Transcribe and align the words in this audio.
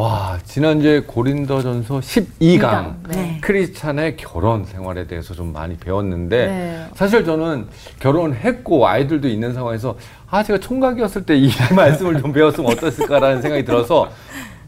와, 0.00 0.38
지난주에 0.44 1.00
고린도전서 1.00 2.00
12강 2.00 2.96
네. 3.08 3.38
크리스찬의 3.40 4.18
결혼 4.18 4.66
생활에 4.66 5.06
대해서 5.06 5.32
좀 5.32 5.54
많이 5.54 5.78
배웠는데 5.78 6.46
네. 6.46 6.86
사실 6.94 7.24
저는 7.24 7.66
결혼했고 7.98 8.86
아이들도 8.86 9.26
있는 9.26 9.54
상황에서 9.54 9.96
아, 10.28 10.42
제가 10.42 10.58
총각이었을 10.60 11.24
때 11.24 11.36
이 11.38 11.50
말씀을 11.74 12.20
좀 12.20 12.30
배웠으면 12.30 12.72
어땠을까라는 12.72 13.40
생각이 13.40 13.64
들어서 13.64 14.10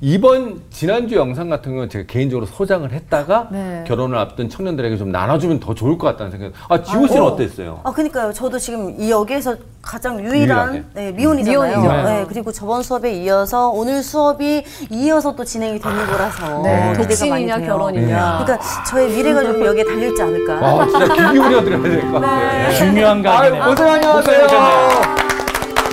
이번 0.01 0.61
지난주 0.71 1.17
영상 1.17 1.49
같은 1.49 1.73
경우는 1.73 1.89
제가 1.89 2.05
개인적으로 2.07 2.47
소장을 2.47 2.89
했다가 2.93 3.49
네. 3.51 3.83
결혼을 3.87 4.17
앞둔 4.17 4.49
청년들에게 4.49 4.97
좀 4.97 5.11
나눠주면 5.11 5.59
더 5.59 5.75
좋을 5.75 5.99
것 5.99 6.07
같다는 6.07 6.31
생각이 6.31 6.55
아, 6.69 6.81
지호 6.83 7.09
씨는 7.09 7.23
어. 7.23 7.27
어땠어요? 7.27 7.81
아, 7.83 7.91
그니까요. 7.91 8.33
저도 8.33 8.59
지금 8.61 8.95
이 8.99 9.11
여기에서 9.11 9.57
가장. 9.83 10.19
유일한 10.25 10.85
네, 10.95 11.11
미혼이잖아요. 11.13 11.81
미혼이죠. 11.81 12.03
네, 12.09 12.27
그리고 12.29 12.53
저번 12.53 12.83
수업에 12.83 13.13
이어서 13.23 13.71
오늘 13.71 14.03
수업이 14.03 14.63
이어서 14.91 15.35
또 15.35 15.45
진행이 15.45 15.79
되는 15.81 16.07
거라서 16.07 16.63
네. 16.63 16.93
기대가 16.93 17.09
독신이냐. 17.09 17.59
결혼이냐. 17.61 18.45
그러니까 18.45 18.85
저의 18.85 19.09
미래가 19.11 19.43
좀 19.43 19.65
여기에 19.65 19.85
달려있지 19.85 20.23
않을까. 20.23 20.55
아, 20.55 20.87
진짜 20.87 21.15
귀 21.15 21.33
기울여 21.33 21.65
드려야 21.65 21.83
될 21.83 22.01
것 22.13 22.21
같아요. 22.21 22.75
중요한 22.75 23.23
각이네요. 23.23 23.63
아유, 23.63 23.71
고생 23.71 23.89
안녕하세요. 23.95 24.47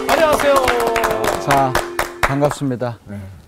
안녕하세요. 0.09 0.55
자, 1.41 1.73
반갑습니다. 2.21 2.97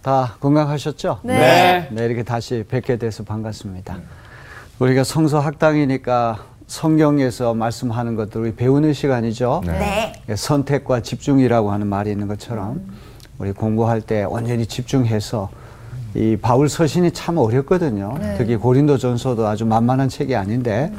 다 0.07 0.37
건강하셨죠? 0.39 1.19
네. 1.23 1.89
네, 1.91 2.05
이렇게 2.05 2.23
다시 2.23 2.63
뵙게 2.65 2.95
돼서 2.95 3.25
반갑습니다. 3.25 3.97
우리가 4.79 5.03
성서 5.03 5.41
학당이니까 5.41 6.45
성경에서 6.65 7.53
말씀하는 7.53 8.15
것들 8.15 8.39
우리 8.39 8.55
배우는 8.55 8.93
시간이죠. 8.93 9.63
네. 9.65 10.13
예, 10.29 10.35
선택과 10.37 11.01
집중이라고 11.01 11.73
하는 11.73 11.87
말이 11.87 12.09
있는 12.09 12.29
것처럼 12.29 12.89
우리 13.37 13.51
공부할 13.51 13.99
때 13.99 14.23
온전히 14.23 14.65
집중해서 14.65 15.49
이 16.15 16.37
바울 16.41 16.69
서신이 16.69 17.11
참 17.11 17.37
어렵거든요. 17.37 18.17
특히 18.37 18.55
고린도 18.55 18.99
전서도 18.99 19.45
아주 19.45 19.65
만만한 19.65 20.07
책이 20.07 20.37
아닌데 20.37 20.89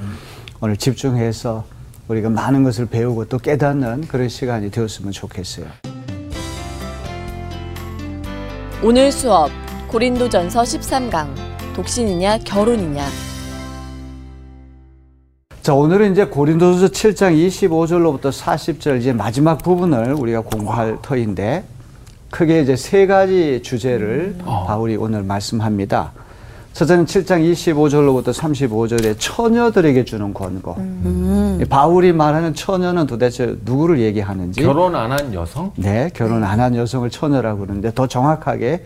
오늘 0.61 0.77
집중해서 0.77 1.65
우리가 2.09 2.29
많은 2.29 2.63
것을 2.63 2.85
배우고 2.85 3.25
또 3.31 3.39
깨닫는 3.39 4.03
그런 4.09 4.29
시간이 4.29 4.71
되었으면 4.71 5.13
좋겠어요. 5.13 5.65
오늘 8.81 9.11
수업 9.11 9.51
고린도전서 9.89 10.63
13강 10.63 11.27
독신이냐 11.75 12.39
결혼이냐 12.39 13.05
자, 15.63 15.75
오늘은 15.75 16.13
이제 16.13 16.25
고린도서 16.25 16.87
7장 16.87 17.35
25절로부터 17.37 18.31
40절 18.31 19.01
이제 19.01 19.13
마지막 19.13 19.59
부분을 19.59 20.13
우리가 20.15 20.43
공부할 20.43 20.99
터인데 21.03 21.65
크게 22.31 22.63
이제 22.63 22.77
세 22.77 23.09
가지 23.09 23.63
주제를 23.65 24.37
바울이 24.45 24.95
오늘 24.95 25.25
말씀합니다. 25.25 26.13
첫째는 26.79 27.07
7장 27.07 27.43
25절로부터 27.53 28.33
35절에 28.33 29.17
처녀들에게 29.19 30.05
주는 30.05 30.33
권고. 30.33 30.77
이 31.61 31.65
바울이 31.65 32.13
말하는 32.13 32.55
처녀는 32.55 33.09
도대체 33.09 33.57
누구를 33.65 33.99
얘기하는지 33.99 34.63
결혼 34.63 34.95
안 34.95 35.11
한 35.11 35.35
여성? 35.35 35.73
네, 35.75 36.09
결혼 36.15 36.45
안 36.45 36.61
한 36.61 36.77
여성을 36.77 37.11
처녀라고 37.11 37.61
그러는데 37.63 37.93
더 37.97 38.07
정확하게 38.07 38.85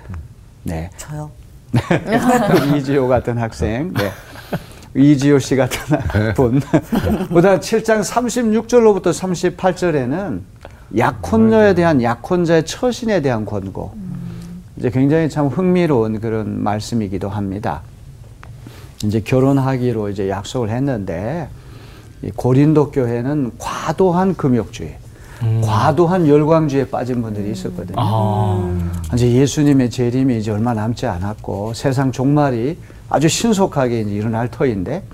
네. 0.62 0.88
저요. 0.96 1.30
이지호 2.76 3.08
같은 3.08 3.36
학생, 3.36 3.92
네. 3.92 4.10
이지호 4.94 5.38
씨 5.38 5.54
같은 5.56 5.78
분. 6.34 6.62
그다음 7.34 7.60
7장 7.60 8.00
36절로부터 8.02 9.12
38절에는 9.56 10.40
약혼녀에 10.96 11.74
대한 11.74 12.02
약혼자의 12.02 12.64
처신에 12.64 13.20
대한 13.20 13.44
권고. 13.44 13.92
이제 14.82 14.90
굉장히 14.90 15.28
참 15.28 15.46
흥미로운 15.46 16.18
그런 16.18 16.60
말씀이기도 16.60 17.28
합니다. 17.28 17.82
이제 19.04 19.20
결혼하기로 19.20 20.08
이제 20.08 20.28
약속을 20.28 20.70
했는데 20.70 21.48
이 22.20 22.32
고린도 22.34 22.90
교회는 22.90 23.52
과도한 23.58 24.34
금욕주의, 24.34 24.96
과도한 25.62 26.26
열광주의에 26.26 26.88
빠진 26.88 27.22
분들이 27.22 27.52
있었거든요. 27.52 27.94
이제 29.14 29.30
예수님의 29.30 29.88
재림이 29.88 30.38
이제 30.38 30.50
얼마 30.50 30.74
남지 30.74 31.06
않았고 31.06 31.74
세상 31.74 32.10
종말이 32.10 32.76
아주 33.08 33.28
신속하게 33.28 34.00
이제 34.00 34.10
일어날 34.10 34.50
터인데 34.50 35.04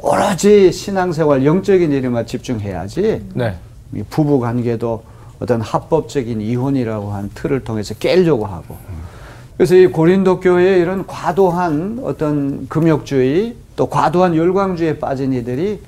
오로지 0.00 0.70
신앙생활 0.70 1.46
영적인 1.46 1.90
일에만 1.92 2.26
집중해야지 2.26 3.24
네. 3.32 3.56
이 3.94 4.02
부부 4.02 4.38
관계도 4.38 5.11
어떤 5.42 5.60
합법적인 5.60 6.40
이혼이라고 6.40 7.12
하는 7.12 7.28
틀을 7.34 7.64
통해서 7.64 7.94
깨려고 7.94 8.46
하고. 8.46 8.76
그래서 9.56 9.74
이 9.74 9.88
고린도 9.88 10.38
교회에 10.40 10.78
이런 10.78 11.04
과도한 11.06 12.00
어떤 12.04 12.68
금욕주의 12.68 13.56
또 13.74 13.88
과도한 13.88 14.36
열광주의에 14.36 14.98
빠진 15.00 15.32
이들이 15.32 15.82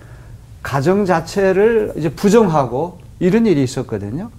가정 0.62 1.04
자체를 1.04 1.92
이제 1.96 2.08
부정하고 2.08 2.98
이런 3.20 3.46
일이 3.46 3.62
있었거든요. 3.62 4.30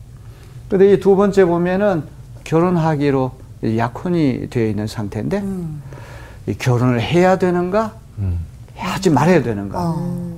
근데 0.68 0.92
이 0.94 1.00
두 1.00 1.16
번째 1.16 1.46
보면은 1.46 2.03
결혼하기로 2.44 3.32
약혼이 3.78 4.47
되어 4.50 4.68
있는 4.68 4.86
상태인데 4.86 5.44
이 6.47 6.53
결혼을 6.56 7.00
해야 7.02 7.38
되는가? 7.38 7.94
하지 8.76 9.09
말아야 9.09 9.42
되는가? 9.44 9.80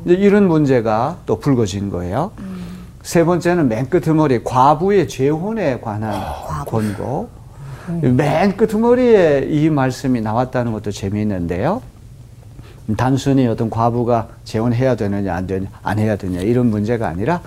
이제 0.05 0.13
이런 0.13 0.47
문제가 0.47 1.17
또 1.25 1.39
불거진 1.39 1.89
거예요. 1.89 2.31
세 3.07 3.23
번째는 3.23 3.69
맨 3.69 3.89
끝머리 3.89 4.43
과부의 4.43 5.07
재혼에 5.07 5.79
관한 5.79 6.21
권고. 6.65 7.29
맨 8.01 8.57
끝머리에 8.57 9.47
이 9.49 9.69
말씀이 9.69 10.19
나왔다는 10.19 10.73
것도 10.73 10.91
재미있는데요. 10.91 11.81
단순히 12.97 13.47
어떤 13.47 13.69
과부가 13.69 14.27
재혼해야 14.43 14.97
되느냐 14.97 15.33
안 15.33 15.47
되냐 15.47 15.67
안 15.83 15.99
해야 15.99 16.17
되냐 16.17 16.41
이런 16.41 16.69
문제가 16.69 17.07
아니라 17.07 17.41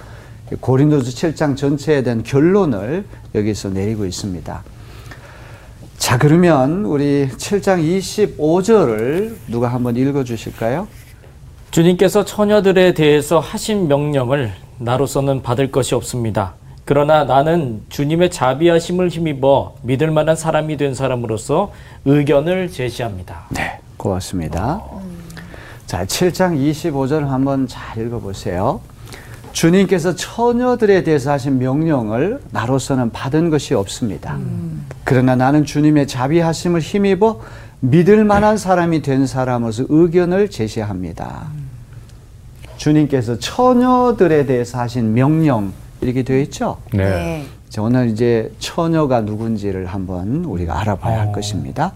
고린도서 0.60 1.10
7장 1.10 1.58
전체에 1.58 2.02
대한 2.04 2.22
결론을 2.22 3.04
여기서 3.34 3.68
내리고 3.68 4.06
있습니다. 4.06 4.62
자 5.98 6.18
그러면 6.18 6.86
우리 6.86 7.28
7장 7.28 7.84
25절을 8.38 9.34
누가 9.48 9.68
한번 9.68 9.94
읽어 9.96 10.24
주실까요? 10.24 10.88
주님께서 11.70 12.24
처녀들에 12.24 12.94
대해서 12.94 13.40
하신 13.40 13.88
명령을 13.88 14.54
나로서는 14.80 15.42
받을 15.42 15.70
것이 15.70 15.94
없습니다. 15.94 16.54
그러나 16.84 17.24
나는 17.24 17.82
주님의 17.90 18.30
자비하심을 18.30 19.10
힘입어 19.10 19.76
믿을 19.82 20.10
만한 20.10 20.34
사람이 20.34 20.76
된 20.76 20.94
사람으로서 20.94 21.72
의견을 22.06 22.70
제시합니다. 22.70 23.44
네, 23.50 23.78
고맙습니다. 23.96 24.82
자, 25.86 26.04
7장 26.04 26.56
25절 26.56 27.26
한번 27.26 27.68
잘 27.68 28.04
읽어보세요. 28.04 28.80
주님께서 29.52 30.14
처녀들에 30.14 31.02
대해서 31.02 31.32
하신 31.32 31.58
명령을 31.58 32.40
나로서는 32.50 33.10
받은 33.10 33.50
것이 33.50 33.74
없습니다. 33.74 34.38
그러나 35.04 35.36
나는 35.36 35.64
주님의 35.64 36.06
자비하심을 36.06 36.80
힘입어 36.80 37.40
믿을 37.80 38.24
만한 38.24 38.56
사람이 38.56 39.02
된 39.02 39.26
사람으로서 39.26 39.84
의견을 39.88 40.50
제시합니다. 40.50 41.48
주님께서 42.80 43.38
처녀들에 43.38 44.46
대해서 44.46 44.78
하신 44.78 45.12
명령 45.12 45.74
이렇게 46.00 46.22
되어 46.22 46.38
있죠. 46.40 46.78
네. 46.94 47.44
자, 47.68 47.82
오늘 47.82 48.08
이제 48.08 48.50
처녀가 48.58 49.20
누군지를 49.20 49.84
한번 49.84 50.46
우리가 50.46 50.80
알아봐야 50.80 51.20
할 51.20 51.32
것입니다. 51.32 51.92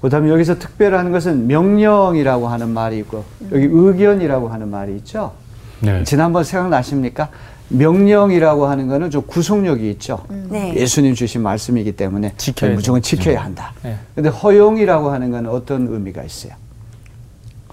그다음에 0.00 0.30
여기서 0.30 0.60
특별한 0.60 1.10
것은 1.10 1.48
명령이라고 1.48 2.46
하는 2.46 2.70
말이 2.70 2.98
있고 2.98 3.24
여기 3.50 3.66
의견이라고 3.68 4.50
하는 4.50 4.68
말이 4.68 4.94
있죠. 4.98 5.32
네. 5.80 6.04
지난번 6.04 6.44
생각나십니까? 6.44 7.30
명령이라고 7.70 8.66
하는 8.66 8.86
거는 8.86 9.10
좀 9.10 9.22
구속력이 9.26 9.90
있죠. 9.92 10.24
네. 10.48 10.76
예수님 10.76 11.14
주신 11.16 11.42
말씀이기 11.42 11.90
때문에 11.96 12.34
지켜야 12.36 12.72
무조건 12.72 13.02
지켜야 13.02 13.42
한다. 13.42 13.72
네. 13.82 13.96
근데 14.14 14.28
허용이라고 14.28 15.10
하는 15.10 15.32
건 15.32 15.46
어떤 15.48 15.88
의미가 15.88 16.22
있어요? 16.22 16.52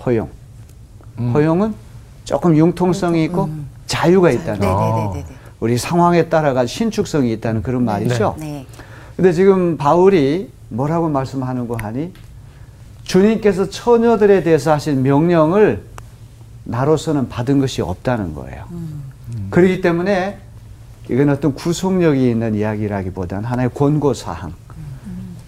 허용. 0.04 0.28
허용은 1.36 1.91
조금 2.32 2.56
융통성이 2.56 3.26
있고 3.26 3.50
자유가 3.88 4.32
있다는 4.32 4.62
네, 4.62 4.68
거. 4.68 5.12
네, 5.14 5.20
네, 5.20 5.26
네, 5.26 5.30
네. 5.30 5.36
우리 5.60 5.78
상황에 5.78 6.30
따라가 6.30 6.66
신축성이 6.66 7.34
있다는 7.34 7.62
그런 7.62 7.84
말이죠. 7.84 8.38
네. 8.40 8.66
근데 9.18 9.34
지금 9.34 9.76
바울이 9.76 10.50
뭐라고 10.70 11.10
말씀하는 11.10 11.68
거 11.68 11.76
하니? 11.76 12.14
주님께서 13.04 13.70
처녀들에 13.70 14.44
대해서 14.44 14.72
하신 14.72 15.04
명령을 15.04 15.84
나로서는 16.64 17.28
받은 17.28 17.60
것이 17.60 17.82
없다는 17.82 18.34
거예요. 18.34 18.64
그렇기 19.50 19.82
때문에 19.82 20.38
이건 21.10 21.30
어떤 21.30 21.54
구속력이 21.54 22.30
있는 22.30 22.56
이야기라기보다는 22.56 23.44
하나의 23.44 23.72
권고 23.74 24.14
사항, 24.14 24.54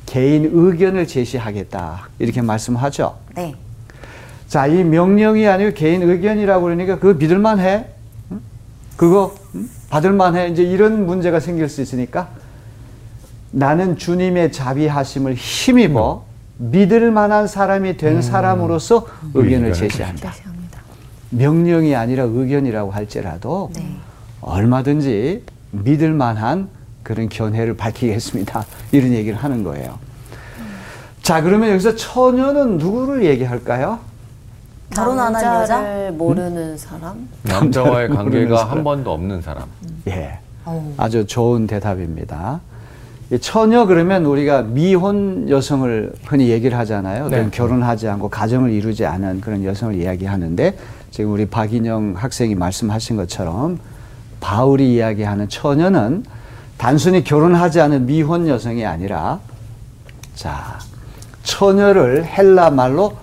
개인 0.05 0.49
의견을 0.51 1.07
제시하겠다. 1.07 2.09
이렇게 2.19 2.41
말씀하죠. 2.41 3.15
네. 3.35 3.55
자, 4.53 4.67
이 4.67 4.83
명령이 4.83 5.47
아니고 5.47 5.73
개인 5.73 6.03
의견이라고 6.03 6.65
그러니까 6.65 6.99
그거 6.99 7.17
믿을만 7.17 7.57
해? 7.57 7.87
응? 8.31 8.39
그거 8.95 9.33
응? 9.55 9.67
받을만 9.89 10.35
해? 10.35 10.47
이제 10.49 10.61
이런 10.61 11.07
문제가 11.07 11.39
생길 11.39 11.67
수 11.69 11.81
있으니까 11.81 12.29
나는 13.49 13.97
주님의 13.97 14.51
자비하심을 14.51 15.33
힘입어 15.33 16.25
믿을 16.57 17.09
만한 17.09 17.47
사람이 17.47 17.97
된 17.97 18.21
사람으로서 18.21 19.07
의견을 19.33 19.69
의견을 19.69 19.73
제시한다. 19.73 20.31
제시합니다. 20.31 20.81
명령이 21.31 21.95
아니라 21.95 22.25
의견이라고 22.25 22.91
할지라도 22.91 23.71
네. 23.75 23.97
얼마든지 24.41 25.45
믿을 25.71 26.13
만한 26.13 26.69
그런 27.01 27.27
견해를 27.27 27.75
밝히겠습니다. 27.75 28.67
이런 28.91 29.13
얘기를 29.13 29.35
하는 29.35 29.63
거예요. 29.63 29.97
자, 31.23 31.41
그러면 31.41 31.69
여기서 31.71 31.95
처녀는 31.95 32.77
누구를 32.77 33.25
얘기할까요? 33.25 34.12
결혼 34.95 35.19
안 35.19 35.35
한 35.35 35.61
여자? 35.61 36.11
모르는 36.11 36.77
사람? 36.77 37.27
남자와의 37.43 38.09
모르는 38.09 38.15
관계가 38.31 38.57
사람. 38.57 38.71
한 38.77 38.83
번도 38.83 39.11
없는 39.11 39.41
사람. 39.41 39.63
예. 40.07 40.37
어우. 40.65 40.93
아주 40.97 41.25
좋은 41.25 41.65
대답입니다. 41.67 42.61
이 43.31 43.39
처녀 43.39 43.85
그러면 43.85 44.25
우리가 44.25 44.61
미혼 44.61 45.49
여성을 45.49 46.13
흔히 46.25 46.49
얘기를 46.49 46.77
하잖아요. 46.77 47.29
네. 47.29 47.47
결혼하지 47.51 48.07
않고 48.07 48.29
가정을 48.29 48.71
이루지 48.71 49.05
않은 49.05 49.41
그런 49.41 49.63
여성을 49.63 49.95
이야기하는데 49.95 50.77
지금 51.09 51.31
우리 51.31 51.47
박인영 51.47 52.13
학생이 52.17 52.53
말씀하신 52.55 53.15
것처럼 53.17 53.79
바울이 54.39 54.93
이야기하는 54.93 55.49
처녀는 55.49 56.23
단순히 56.77 57.23
결혼하지 57.23 57.81
않은 57.81 58.05
미혼 58.05 58.47
여성이 58.47 58.85
아니라 58.85 59.39
자 60.35 60.77
처녀를 61.43 62.25
헬라 62.25 62.69
말로 62.71 63.13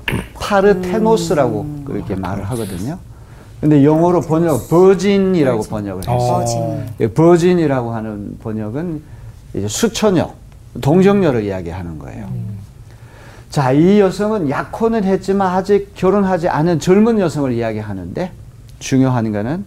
파르테노스라고 0.50 1.82
그렇게 1.84 2.16
말을 2.16 2.44
하거든요. 2.50 2.98
근데 3.60 3.84
영어로 3.84 4.22
번역 4.22 4.68
버진이라고 4.68 5.62
번역을 5.64 6.02
했어요. 6.02 6.16
어. 6.16 6.38
버진. 6.38 6.86
예, 7.00 7.06
버진 7.08 7.58
이라고 7.58 7.92
하는 7.92 8.36
번역은 8.42 9.02
이제 9.54 9.68
수처녀, 9.68 10.32
동정녀를 10.80 11.44
이야기하는 11.44 11.98
거예요. 11.98 12.28
자, 13.50 13.72
이 13.72 14.00
여성은 14.00 14.48
약혼은 14.48 15.04
했지만 15.04 15.54
아직 15.54 15.92
결혼하지 15.94 16.48
않은 16.48 16.80
젊은 16.80 17.18
여성을 17.18 17.52
이야기하는데 17.52 18.30
중요한 18.78 19.30
거는 19.32 19.64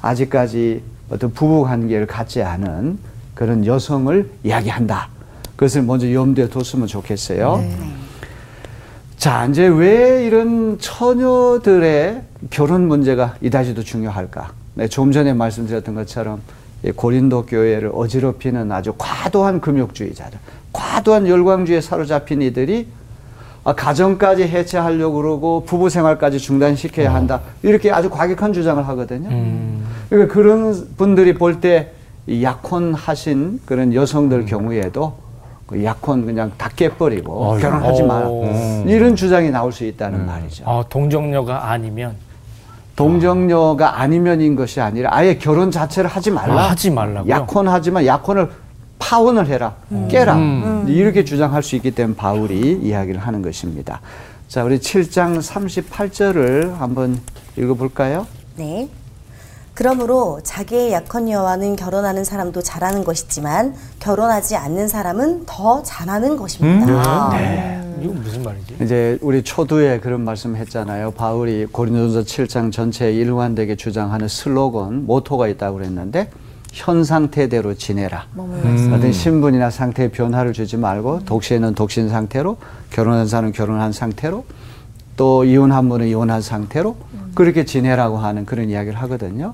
아직까지 0.00 0.82
어떤 1.10 1.32
부부 1.32 1.62
관계를 1.64 2.06
갖지 2.06 2.42
않은 2.42 2.98
그런 3.34 3.66
여성을 3.66 4.30
이야기한다. 4.44 5.08
그것을 5.56 5.82
먼저 5.82 6.10
염두에 6.10 6.48
뒀으면 6.48 6.86
좋겠어요. 6.86 7.62
자, 9.26 9.44
이제 9.46 9.66
왜 9.66 10.24
이런 10.24 10.78
처녀들의 10.78 12.22
결혼 12.50 12.86
문제가 12.86 13.34
이다지도 13.40 13.82
중요할까? 13.82 14.52
네, 14.74 14.86
좀 14.86 15.10
전에 15.10 15.32
말씀드렸던 15.32 15.96
것처럼 15.96 16.40
이 16.84 16.92
고린도 16.92 17.46
교회를 17.46 17.90
어지럽히는 17.92 18.70
아주 18.70 18.94
과도한 18.96 19.60
금욕주의자들, 19.60 20.38
과도한 20.72 21.26
열광주의에 21.26 21.80
사로잡힌 21.80 22.40
이들이 22.40 22.86
아, 23.64 23.74
가정까지 23.74 24.44
해체하려고 24.44 25.16
그러고 25.16 25.64
부부 25.64 25.90
생활까지 25.90 26.38
중단시켜야 26.38 27.12
한다. 27.12 27.40
이렇게 27.64 27.90
아주 27.90 28.08
과격한 28.08 28.52
주장을 28.52 28.86
하거든요. 28.86 29.28
그러니까 30.08 30.32
그런 30.32 30.94
분들이 30.96 31.34
볼 31.34 31.60
때 31.60 31.90
약혼하신 32.28 33.62
그런 33.66 33.92
여성들 33.92 34.46
경우에도 34.46 35.18
그 35.66 35.82
약혼 35.84 36.24
그냥 36.24 36.52
다 36.56 36.70
깨버리고 36.74 37.32
어휴. 37.52 37.60
결혼하지 37.60 38.02
마라. 38.04 38.28
음. 38.28 38.84
이런 38.86 39.16
주장이 39.16 39.50
나올 39.50 39.72
수 39.72 39.84
있다는 39.84 40.24
말이죠. 40.26 40.64
어, 40.66 40.84
동정녀가 40.88 41.70
아니면 41.70 42.14
동정녀가 42.94 44.00
아니면인 44.00 44.56
것이 44.56 44.80
아니라 44.80 45.10
아예 45.12 45.36
결혼 45.36 45.70
자체를 45.70 46.08
하지 46.08 46.30
말라. 46.30 46.54
아, 46.54 46.70
하지 46.70 46.90
말라고요? 46.90 47.30
약혼하지만 47.30 48.06
약혼을 48.06 48.50
파혼을 48.98 49.46
해라. 49.48 49.74
깨라. 50.08 50.38
이렇게 50.86 51.24
주장할 51.24 51.62
수 51.62 51.76
있기 51.76 51.90
때문에 51.90 52.16
바울이 52.16 52.78
이야기를 52.82 53.20
하는 53.20 53.42
것입니다. 53.42 54.00
자, 54.48 54.64
우리 54.64 54.78
7장 54.78 55.38
38절을 55.42 56.76
한번 56.76 57.20
읽어볼까요? 57.58 58.26
네. 58.56 58.88
그러므로 59.76 60.40
자기의 60.42 60.90
약혼녀와는 60.92 61.76
결혼하는 61.76 62.24
사람도 62.24 62.62
잘하는 62.62 63.04
것이지만 63.04 63.74
결혼하지 64.00 64.56
않는 64.56 64.88
사람은 64.88 65.44
더 65.44 65.82
잘하는 65.82 66.38
것입니다. 66.38 67.28
네. 67.32 67.82
이거 68.00 68.14
무슨 68.14 68.42
말이지? 68.42 68.76
이제 68.80 69.18
우리 69.20 69.42
초두에 69.42 70.00
그런 70.00 70.22
말씀 70.22 70.56
했잖아요. 70.56 71.10
바울이 71.10 71.66
고린도서 71.66 72.20
7장 72.20 72.72
전체에 72.72 73.12
일관되게 73.12 73.76
주장하는 73.76 74.28
슬로건, 74.28 75.04
모토가 75.04 75.46
있다고 75.46 75.76
그랬는데 75.76 76.30
현 76.72 77.04
상태대로 77.04 77.74
지내라. 77.74 78.28
어떤 78.34 79.12
신분이나 79.12 79.68
상태의 79.68 80.10
변화를 80.10 80.54
주지 80.54 80.78
말고 80.78 81.26
독신은 81.26 81.74
독신 81.74 82.08
상태로 82.08 82.56
결혼한 82.90 83.26
사람은 83.28 83.52
결혼한 83.52 83.92
상태로 83.92 84.46
또 85.18 85.44
이혼한 85.44 85.90
분은 85.90 86.06
이혼한 86.06 86.40
상태로 86.40 86.96
그렇게 87.34 87.66
지내라고 87.66 88.16
하는 88.16 88.46
그런 88.46 88.70
이야기를 88.70 88.98
하거든요. 89.02 89.52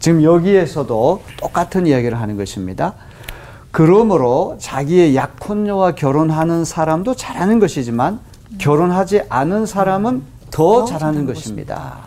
지금 0.00 0.22
여기에서도 0.22 1.22
똑같은 1.38 1.86
이야기를 1.86 2.18
하는 2.18 2.36
것입니다. 2.36 2.94
그러므로 3.70 4.56
자기의 4.58 5.14
약혼녀와 5.14 5.92
결혼하는 5.92 6.64
사람도 6.64 7.14
잘하는 7.14 7.60
것이지만 7.60 8.18
결혼하지 8.58 9.22
않은 9.28 9.66
사람은 9.66 10.22
더 10.50 10.84
잘하는 10.84 11.26
것입니다. 11.26 11.98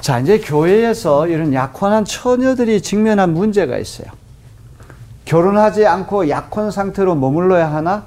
자, 0.00 0.18
이제 0.18 0.40
교회에서 0.40 1.28
이런 1.28 1.52
약혼한 1.52 2.04
처녀들이 2.04 2.80
직면한 2.80 3.34
문제가 3.34 3.76
있어요. 3.76 4.08
결혼하지 5.26 5.86
않고 5.86 6.30
약혼 6.30 6.70
상태로 6.70 7.14
머물러야 7.16 7.70
하나? 7.70 8.06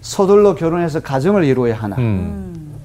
서둘러 0.00 0.54
결혼해서 0.54 1.00
가정을 1.00 1.42
이루어야 1.44 1.74
하나? 1.74 1.96
음. 1.96 2.78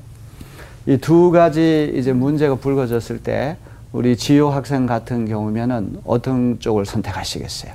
이두 0.88 1.30
가지 1.30 1.94
이제 1.96 2.12
문제가 2.12 2.56
불거졌을 2.56 3.20
때 3.20 3.58
우리 3.98 4.16
지효 4.16 4.52
학생 4.52 4.86
같은 4.86 5.28
경우면은 5.28 6.02
어떤 6.06 6.60
쪽을 6.60 6.86
선택하시겠어요? 6.86 7.72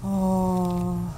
어, 0.00 1.12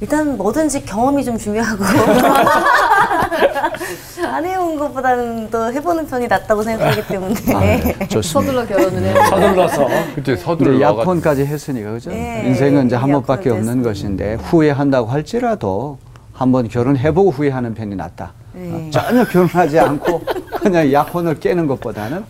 일단 0.00 0.38
뭐든지 0.38 0.86
경험이 0.86 1.22
좀 1.22 1.36
중요하고 1.36 1.84
안 4.26 4.46
해온 4.46 4.78
것보다는 4.78 5.50
또 5.50 5.70
해보는 5.70 6.06
편이 6.06 6.28
낫다고 6.28 6.62
생각하기 6.62 7.08
때문에 7.08 7.34
아, 7.54 7.60
네. 7.60 8.08
좋습니다. 8.08 8.22
서둘러 8.22 8.66
결혼을 8.66 9.02
해. 9.02 9.12
서둘러서 9.28 9.84
그때 9.84 10.12
근데 10.14 10.36
서둘러 10.36 10.80
약혼까지 10.80 11.44
했으니까 11.44 11.92
그죠? 11.92 12.08
네. 12.08 12.44
인생은 12.46 12.86
이제 12.86 12.96
한 12.96 13.12
번밖에 13.12 13.50
없는 13.50 13.82
것인데 13.82 14.36
후회한다고 14.36 15.10
할지라도 15.10 15.98
한번 16.32 16.68
결혼해보고 16.68 17.32
후회하는 17.32 17.74
편이 17.74 17.96
낫다. 17.96 18.32
네. 18.54 18.72
어, 18.72 18.88
전혀 18.90 19.24
결혼하지 19.28 19.78
않고 19.78 20.39
그냥 20.60 20.92
약혼을 20.92 21.40
깨는 21.40 21.66
것보다는 21.66 22.24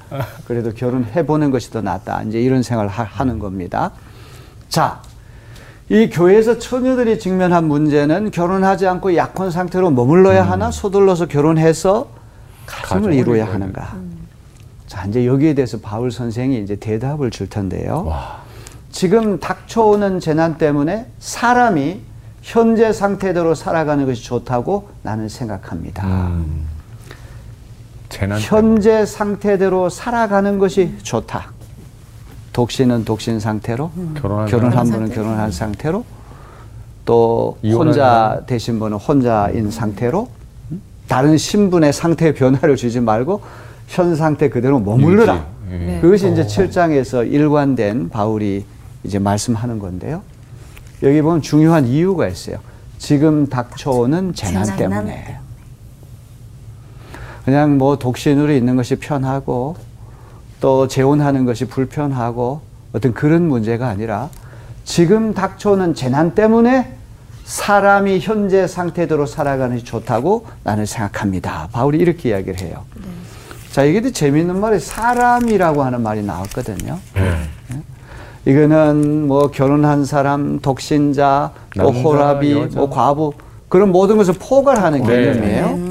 그래도 0.46 0.72
결혼해보는 0.72 1.50
것이 1.50 1.70
더 1.70 1.82
낫다. 1.82 2.22
이제 2.22 2.40
이런 2.40 2.62
생각을 2.62 2.88
하, 2.88 3.02
하는 3.02 3.38
겁니다. 3.38 3.90
자, 4.68 5.02
이 5.88 6.08
교회에서 6.08 6.58
처녀들이 6.58 7.18
직면한 7.18 7.66
문제는 7.66 8.30
결혼하지 8.30 8.86
않고 8.86 9.16
약혼 9.16 9.50
상태로 9.50 9.90
머물러야 9.90 10.48
하나 10.48 10.70
서둘러서 10.70 11.26
결혼해서 11.26 12.08
가정을 12.66 13.02
가정을 13.02 13.14
이루어야 13.14 13.42
이루어야 13.42 13.54
하는가. 13.54 13.96
자, 14.86 15.04
이제 15.06 15.26
여기에 15.26 15.54
대해서 15.54 15.78
바울 15.80 16.12
선생이 16.12 16.62
이제 16.62 16.76
대답을 16.76 17.30
줄 17.30 17.48
텐데요. 17.48 18.04
와. 18.06 18.42
지금 18.92 19.38
닥쳐오는 19.40 20.20
재난 20.20 20.58
때문에 20.58 21.06
사람이 21.18 22.00
현재 22.42 22.92
상태대로 22.92 23.54
살아가는 23.54 24.06
것이 24.06 24.22
좋다고 24.24 24.88
나는 25.02 25.28
생각합니다. 25.28 26.06
음. 26.06 26.66
재난 28.10 28.38
현재 28.40 29.06
상태대로 29.06 29.88
살아가는 29.88 30.58
것이 30.58 30.92
좋다. 31.02 31.52
독신은 32.52 33.04
독신 33.04 33.40
상태로, 33.40 33.90
결혼한 34.20 34.46
결혼한 34.46 34.86
사람? 34.86 34.90
분은 34.90 35.14
결혼한 35.14 35.52
상태로, 35.52 36.04
또 37.04 37.56
혼자? 37.64 38.42
되신 38.46 38.78
분은 38.80 38.98
혼자인 38.98 39.70
상태로, 39.70 40.28
음? 40.72 40.82
다른 41.08 41.38
신분의 41.38 41.92
상태 41.92 42.34
변화를 42.34 42.76
주지 42.76 43.00
말고 43.00 43.40
현 43.86 44.14
상태 44.16 44.48
그대로 44.50 44.80
머물러라. 44.80 45.46
예. 45.70 45.76
네. 45.78 46.00
그것이 46.00 46.30
이제 46.32 46.44
7장에서 46.44 47.30
일관된 47.30 48.08
바울이 48.10 48.64
이제 49.04 49.18
말씀하는 49.18 49.78
건데요. 49.78 50.22
여기 51.02 51.22
보면 51.22 51.42
중요한 51.42 51.86
이유가 51.86 52.26
있어요. 52.26 52.58
지금 52.98 53.46
닥쳐오는 53.46 54.34
재난 54.34 54.64
재난 54.64 54.76
때문에. 54.76 55.38
그냥 57.50 57.78
뭐 57.78 57.98
독신으로 57.98 58.52
있는 58.52 58.76
것이 58.76 58.94
편하고 58.94 59.74
또 60.60 60.86
재혼하는 60.86 61.44
것이 61.46 61.64
불편하고 61.64 62.60
어떤 62.92 63.12
그런 63.12 63.48
문제가 63.48 63.88
아니라 63.88 64.28
지금 64.84 65.34
닥쳐오는 65.34 65.96
재난 65.96 66.36
때문에 66.36 66.92
사람이 67.42 68.20
현재 68.20 68.68
상태대로 68.68 69.26
살아가는 69.26 69.74
것이 69.74 69.84
좋다고 69.84 70.46
나는 70.62 70.86
생각합니다. 70.86 71.68
바울이 71.72 71.98
이렇게 71.98 72.28
이야기를 72.28 72.60
해요. 72.60 72.84
자, 73.72 73.82
이게 73.82 74.00
또 74.00 74.12
재미있는 74.12 74.60
말이 74.60 74.78
사람이라고 74.78 75.82
하는 75.82 76.02
말이 76.02 76.22
나왔거든요. 76.22 77.00
예. 77.16 78.48
이거는 78.48 79.26
뭐 79.26 79.50
결혼한 79.50 80.04
사람, 80.04 80.60
독신자, 80.60 81.50
또 81.74 81.90
남자, 81.90 82.00
호라비, 82.00 82.52
여자. 82.52 82.78
뭐 82.78 82.88
과부 82.88 83.32
그런 83.68 83.90
모든 83.90 84.18
것을 84.18 84.34
포괄하는 84.38 85.02
네. 85.02 85.34
개념이에요. 85.34 85.89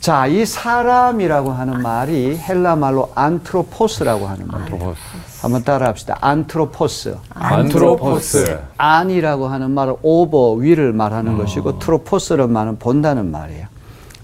자, 0.00 0.26
이 0.26 0.46
사람이라고 0.46 1.52
하는 1.52 1.82
말이 1.82 2.34
헬라 2.38 2.76
말로 2.76 3.10
안트로포스라고 3.14 4.26
하는 4.26 4.46
말이에요. 4.48 4.94
한번 5.42 5.62
따라합시다. 5.62 6.16
안트로포스. 6.22 7.16
안트로포스. 7.34 8.58
안이라고 8.78 9.48
하는 9.48 9.70
말은 9.72 9.96
오버 10.00 10.52
위를 10.52 10.94
말하는 10.94 11.36
것이고 11.36 11.78
트로포스는 11.80 12.50
말은 12.50 12.78
본다는 12.78 13.30
말이에요. 13.30 13.66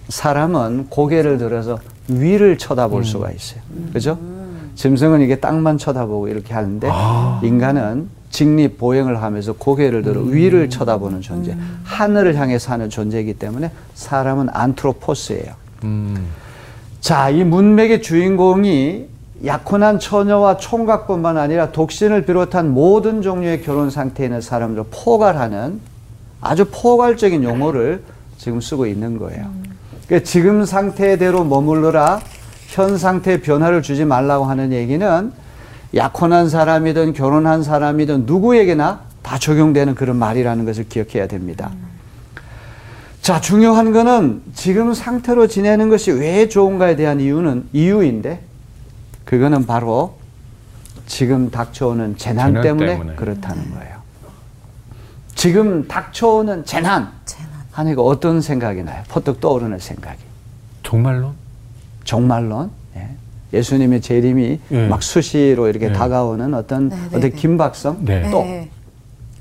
사람은 0.08 0.86
고개를 0.88 1.36
들어서 1.36 1.78
위를 2.08 2.56
쳐다볼 2.56 3.04
수가 3.04 3.30
있어요. 3.32 3.60
그죠? 3.92 4.18
짐승은 4.76 5.20
이게 5.20 5.36
땅만 5.40 5.76
쳐다보고 5.76 6.28
이렇게 6.28 6.54
하는데 6.54 6.88
인간은 7.42 8.08
직립 8.30 8.78
보행을 8.78 9.22
하면서 9.22 9.52
고개를 9.52 10.02
들어 10.02 10.20
위를 10.20 10.70
쳐다보는 10.70 11.20
존재, 11.22 11.56
하늘을 11.84 12.36
향해 12.36 12.58
사는 12.58 12.88
존재이기 12.88 13.34
때문에 13.34 13.70
사람은 13.94 14.48
안트로포스예요. 14.52 15.65
음. 15.84 16.26
자, 17.00 17.30
이 17.30 17.44
문맥의 17.44 18.02
주인공이 18.02 19.06
약혼한 19.44 19.98
처녀와 19.98 20.56
총각뿐만 20.56 21.36
아니라 21.36 21.70
독신을 21.70 22.24
비롯한 22.24 22.72
모든 22.72 23.22
종류의 23.22 23.62
결혼 23.62 23.90
상태에 23.90 24.26
있는 24.26 24.40
사람들을 24.40 24.86
포괄하는 24.90 25.80
아주 26.40 26.66
포괄적인 26.70 27.44
용어를 27.44 28.02
지금 28.38 28.60
쓰고 28.60 28.86
있는 28.86 29.18
거예요. 29.18 29.50
그러니까 30.06 30.24
지금 30.24 30.64
상태대로 30.64 31.44
머물러라, 31.44 32.20
현 32.68 32.96
상태에 32.96 33.40
변화를 33.40 33.82
주지 33.82 34.04
말라고 34.04 34.44
하는 34.44 34.72
얘기는 34.72 35.32
약혼한 35.94 36.48
사람이든 36.48 37.12
결혼한 37.12 37.62
사람이든 37.62 38.24
누구에게나 38.26 39.00
다 39.22 39.38
적용되는 39.38 39.94
그런 39.94 40.16
말이라는 40.16 40.64
것을 40.64 40.88
기억해야 40.88 41.26
됩니다. 41.26 41.70
자, 43.26 43.40
중요한 43.40 43.90
거는 43.90 44.40
지금 44.54 44.94
상태로 44.94 45.48
지내는 45.48 45.88
것이 45.88 46.12
왜 46.12 46.48
좋은가에 46.48 46.94
대한 46.94 47.18
이유는 47.18 47.70
이유인데 47.72 48.40
그거는 49.24 49.66
바로 49.66 50.14
지금 51.06 51.50
닥쳐오는 51.50 52.16
재난, 52.18 52.50
재난 52.50 52.62
때문에, 52.62 52.86
때문에. 52.86 53.14
그렇다는 53.16 53.74
거예요. 53.74 53.96
지금 55.34 55.88
닥쳐오는 55.88 56.64
재난 56.66 57.10
재난. 57.24 57.50
하니까 57.72 58.02
어떤 58.02 58.40
생각이 58.40 58.84
나요? 58.84 59.02
퍼뜩 59.08 59.40
떠오르는 59.40 59.80
생각이. 59.80 60.20
정말로? 60.84 61.32
종말론. 62.04 62.70
예. 62.94 63.08
예수님의 63.52 64.02
재림이 64.02 64.60
예. 64.70 64.86
막 64.86 65.02
수시로 65.02 65.66
이렇게 65.66 65.86
예. 65.86 65.92
다가오는 65.92 66.54
어떤 66.54 66.90
네, 66.90 66.96
네, 66.96 67.06
어떤 67.08 67.20
네. 67.22 67.30
긴박성 67.30 68.04
네. 68.04 68.30
또 68.30 68.42
네. 68.42 68.70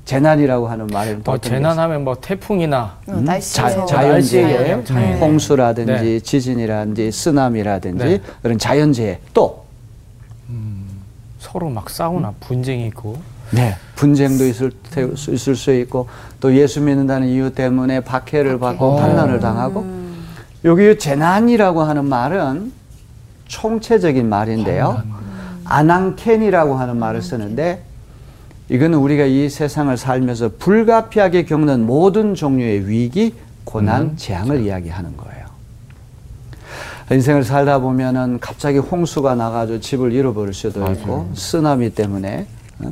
재난이라고 0.06 0.68
하는 0.68 0.86
말은 0.86 1.22
또뭐 1.24 1.38
재난하면 1.38 2.04
뭐 2.04 2.16
태풍이나 2.20 2.96
어, 3.08 3.12
날씨 3.12 3.56
자, 3.56 3.68
자, 3.68 3.84
자연재해, 3.84 4.56
자연재해. 4.56 5.18
홍수라든지 5.18 5.92
네. 5.92 6.20
지진이라든지 6.20 7.10
쓰나미라든지 7.10 8.04
네. 8.04 8.20
그런 8.40 8.56
자연재해 8.56 9.18
또? 9.34 9.66
서로 11.40 11.68
막 11.68 11.90
싸우나? 11.90 12.32
분쟁이 12.40 12.86
있고? 12.88 13.18
네, 13.50 13.76
분쟁도 13.94 14.46
있을, 14.46 14.72
테, 14.90 15.08
있을 15.28 15.54
수 15.54 15.72
있고 15.74 16.08
또 16.40 16.54
예수 16.56 16.80
믿는다는 16.80 17.28
이유 17.28 17.52
때문에 17.52 18.00
박해를 18.00 18.58
받고 18.58 18.96
반란을 18.96 19.40
당하고. 19.40 19.84
여기 20.64 20.98
재난이라고 20.98 21.82
하는 21.82 22.04
말은 22.06 22.72
총체적인 23.46 24.28
말인데요. 24.28 25.02
아낭켄이라고 25.64 26.74
하는 26.74 26.96
말을 26.96 27.22
쓰는데 27.22 27.82
이거는 28.68 28.98
우리가 28.98 29.24
이 29.24 29.48
세상을 29.48 29.96
살면서 29.96 30.52
불가피하게 30.58 31.44
겪는 31.44 31.86
모든 31.86 32.34
종류의 32.34 32.88
위기, 32.88 33.34
고난, 33.64 34.16
재앙을 34.16 34.62
이야기하는 34.62 35.16
거예요. 35.16 35.46
인생을 37.10 37.44
살다 37.44 37.78
보면은 37.78 38.40
갑자기 38.40 38.78
홍수가 38.78 39.36
나가지고 39.36 39.80
집을 39.80 40.12
잃어버릴 40.12 40.52
수도 40.52 40.90
있고 40.92 41.30
쓰나미 41.34 41.90
때문에 41.90 42.46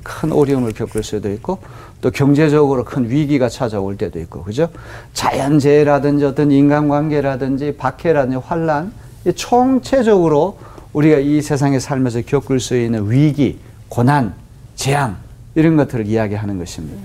큰 0.04 0.31
어려움을 0.31 0.73
겪을 0.73 1.02
수도 1.02 1.33
있고 1.33 1.59
또 2.00 2.11
경제적으로 2.11 2.85
큰 2.85 3.11
위기가 3.11 3.49
찾아올 3.49 3.97
때도 3.97 4.21
있고 4.21 4.45
그죠? 4.45 4.69
자연재해라든지 5.14 6.25
어떤 6.25 6.52
인간관계라든지 6.52 7.76
박해라든지 7.76 8.37
환란 8.37 8.93
이 9.26 9.33
총체적으로 9.33 10.59
우리가 10.93 11.19
이 11.19 11.43
세상에 11.43 11.81
살면서 11.81 12.23
겪을 12.23 12.61
수 12.61 12.78
있는 12.78 13.11
위기, 13.11 13.59
고난, 13.88 14.35
재앙 14.76 15.24
이런 15.54 15.76
것들을 15.76 16.06
이야기하는 16.06 16.58
것입니다. 16.58 17.02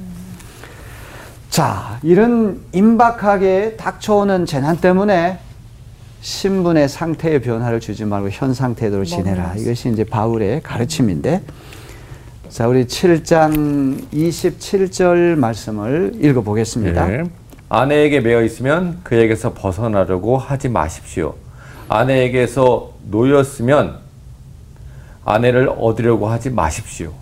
자, 1.50 2.00
이런 2.04 2.62
임박하게 2.74 3.76
닥쳐오는 3.78 4.46
재난 4.46 4.78
때문에 4.78 5.40
신분의 6.22 6.90
상태의 6.90 7.42
변화를 7.42 7.80
주지 7.80 8.06
말고 8.06 8.30
현 8.32 8.54
상태대로 8.54 9.06
지내라. 9.06 9.56
이것이 9.56 9.90
이제 9.90 10.04
바울의 10.04 10.62
가르침인데, 10.62 11.42
자, 12.50 12.68
우리 12.68 12.86
7장 12.86 14.12
27절 14.12 15.36
말씀을 15.36 16.14
읽어 16.22 16.42
보겠습니다. 16.42 17.08
네. 17.08 17.24
아내에게 17.70 18.20
매여 18.20 18.44
있으면 18.44 19.00
그에게서 19.04 19.54
벗어나려고 19.54 20.38
하지 20.38 20.70
마십시오. 20.70 21.36
아내에게서 21.88 22.94
놓였으면 23.10 24.00
아내를 25.24 25.70
얻으려고 25.78 26.28
하지 26.28 26.50
마십시오. 26.50 27.14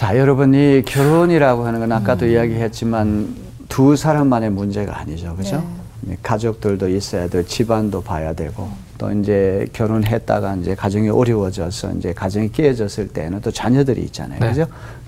자, 0.00 0.16
여러분, 0.16 0.54
이 0.54 0.80
결혼이라고 0.86 1.66
하는 1.66 1.80
건 1.80 1.92
아까도 1.92 2.26
이야기했지만 2.26 3.36
두 3.68 3.96
사람만의 3.96 4.48
문제가 4.48 4.98
아니죠. 4.98 5.36
그죠? 5.36 5.62
이 6.08 6.14
가족들도 6.22 6.88
있어야 6.88 7.28
되고, 7.28 7.46
집안도 7.46 8.00
봐야 8.02 8.32
되고, 8.32 8.70
또 8.96 9.12
이제 9.12 9.66
결혼했다가 9.74 10.56
이제 10.56 10.74
가정이 10.74 11.10
어려워져서 11.10 11.92
이제 11.98 12.14
가정이 12.14 12.50
깨어졌을 12.50 13.08
때는 13.08 13.42
또 13.42 13.50
자녀들이 13.50 14.00
있잖아요. 14.04 14.40
네. 14.40 14.48
그죠? 14.48 14.66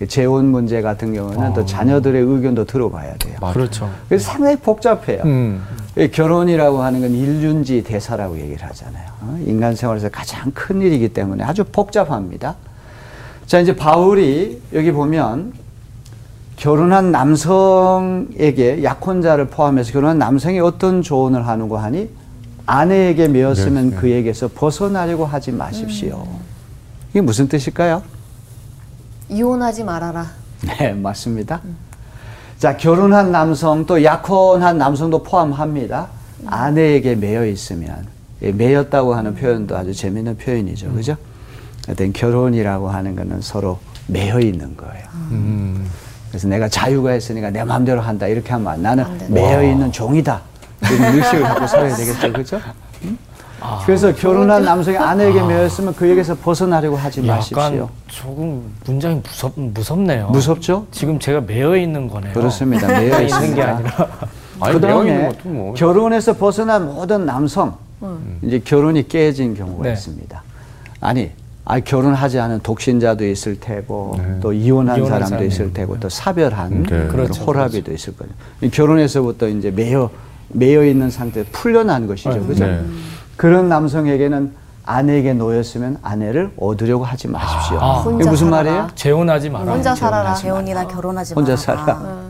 재혼 0.09 0.49
문제 0.49 0.83
같은 0.83 1.15
경우는 1.15 1.55
또 1.55 1.65
자녀들의 1.65 2.21
의견도 2.21 2.67
들어봐야 2.67 3.17
돼요. 3.17 3.39
그렇죠. 3.51 3.91
그래서 4.11 4.31
상당히 4.31 4.57
복잡해요. 4.57 5.23
음. 5.25 5.63
이 5.97 6.09
결혼이라고 6.09 6.83
하는 6.83 7.01
건 7.01 7.13
일륜지 7.13 7.83
대사라고 7.83 8.39
얘기를 8.39 8.63
하잖아요. 8.63 9.09
어? 9.23 9.43
인간 9.47 9.75
생활에서 9.75 10.11
가장 10.11 10.51
큰 10.53 10.83
일이기 10.83 11.09
때문에 11.09 11.45
아주 11.45 11.65
복잡합니다. 11.65 12.57
자, 13.47 13.61
이제 13.61 13.75
바울이 13.77 14.61
여기 14.73 14.93
보면 14.93 15.53
결혼한 16.57 17.11
남성에게 17.11 18.85
약혼자를 18.85 19.47
포함해서 19.49 19.93
결혼한 19.93 20.19
남성이 20.19 20.61
어떤 20.61 21.03
조언을 21.03 21.47
하는고 21.47 21.77
하니 21.77 22.09
아내에게 22.67 23.29
매었으면 23.29 23.91
네. 23.91 23.97
그에게서 23.97 24.49
벗어나려고 24.55 25.27
하지 25.27 25.51
마십시오. 25.51 26.27
이게 27.11 27.21
무슨 27.21 27.49
뜻일까요? 27.49 28.03
이혼하지 29.29 29.85
말아라. 29.85 30.27
네, 30.63 30.93
맞습니다. 30.93 31.61
자, 32.59 32.77
결혼한 32.77 33.33
남성 33.33 33.85
또 33.85 34.05
약혼한 34.05 34.79
남성도 34.79 35.23
포함합니다. 35.25 36.09
아내에게 36.47 37.17
매여 37.17 37.47
있으면 37.47 38.07
예, 38.43 38.53
매였다고 38.53 39.15
하는 39.15 39.35
표현도 39.35 39.77
아주 39.77 39.93
재미있는 39.93 40.37
표현이죠. 40.37 40.93
그죠? 40.93 41.17
어떤 41.93 42.13
결혼이라고 42.13 42.89
하는 42.89 43.15
거는 43.15 43.41
서로 43.41 43.79
매여 44.07 44.41
있는 44.41 44.77
거예요. 44.77 45.05
음. 45.31 45.89
그래서 46.31 46.49
내가 46.49 46.69
자유가 46.69 47.15
있으니까 47.15 47.51
내 47.51 47.63
마음대로 47.63 48.01
한다. 48.01 48.27
이렇게 48.27 48.51
하면 48.53 48.83
나는. 48.83 49.05
매여 49.29 49.63
있는 49.63 49.93
종이다. 49.93 50.41
이런 50.83 51.15
의식을 51.15 51.43
갖고 51.43 51.67
살아야 51.67 51.95
되겠죠. 51.95 52.33
그죠? 52.33 52.61
음? 53.05 53.19
그래서 53.87 54.13
결혼한 54.13 54.65
남성이 54.65 54.97
아내에게 54.97 55.41
매여 55.43 55.67
있으면 55.67 55.95
그에게서 55.95 56.35
벗어나려고 56.35 56.97
하지 56.97 57.21
마십시오. 57.21 57.61
약간 57.63 57.89
조금 58.09 58.73
문장이 58.87 59.21
무섭 59.23 59.53
무섭네요. 59.55 60.29
무섭죠? 60.31 60.87
지금 60.91 61.19
제가 61.19 61.43
매여 61.43 61.77
있는 61.77 62.09
거네요. 62.09 62.33
그렇습니다. 62.33 62.89
매여 62.99 63.21
있는 63.21 63.55
게. 63.55 63.63
아니라 63.63 64.09
아니, 64.59 64.73
그 64.81 64.87
매여 64.87 65.01
있는 65.05 65.15
다음에 65.19 65.29
것도 65.29 65.49
뭐. 65.51 65.75
결혼해서 65.75 66.33
벗어난 66.33 66.87
모든 66.87 67.27
남성 67.27 67.77
이제 68.43 68.59
결혼이 68.59 69.07
깨진 69.07 69.55
경우가 69.55 69.85
네. 69.85 69.93
있습니다. 69.93 70.43
아니, 71.01 71.31
아 71.65 71.79
결혼하지 71.79 72.41
않은 72.41 72.61
독신자도 72.61 73.25
있을 73.27 73.61
테고 73.61 74.17
네. 74.19 74.39
또 74.41 74.53
이혼한, 74.53 74.97
이혼한 74.99 75.07
사람도 75.09 75.27
사람이 75.29 75.47
있을 75.47 75.73
테고 75.73 76.01
또 76.01 76.09
사별한 76.09 76.83
네. 76.83 76.89
그런 76.89 77.09
그렇죠, 77.09 77.45
호라비도 77.45 77.93
있을 77.93 78.17
거예요. 78.17 78.33
이 78.63 78.71
결혼해서부터 78.71 79.49
이제 79.49 79.71
매여 79.71 80.11
매여 80.49 80.85
있는 80.85 81.11
상태 81.11 81.45
풀려난 81.53 82.07
것이죠, 82.09 82.31
네. 82.31 82.41
그죠? 82.41 82.67
네. 82.67 82.83
그런 83.37 83.69
남성에게는 83.69 84.53
아내에게 84.85 85.35
놓였으면 85.35 85.99
아내를 86.03 86.51
얻으려고 86.59 87.05
하지 87.05 87.29
마십시오. 87.29 87.79
아. 87.81 88.01
이게 88.01 88.11
혼자 88.11 88.31
무슨 88.31 88.51
살아라. 88.51 88.71
말이에요? 88.71 88.89
재혼하지 88.97 89.51
마라. 89.51 89.73
혼자 89.73 89.95
살아라. 89.95 90.35
재혼이나 90.35 90.89
결혼하지 90.89 91.35
혼자 91.35 91.53
마라. 91.53 91.57
살아. 91.57 92.22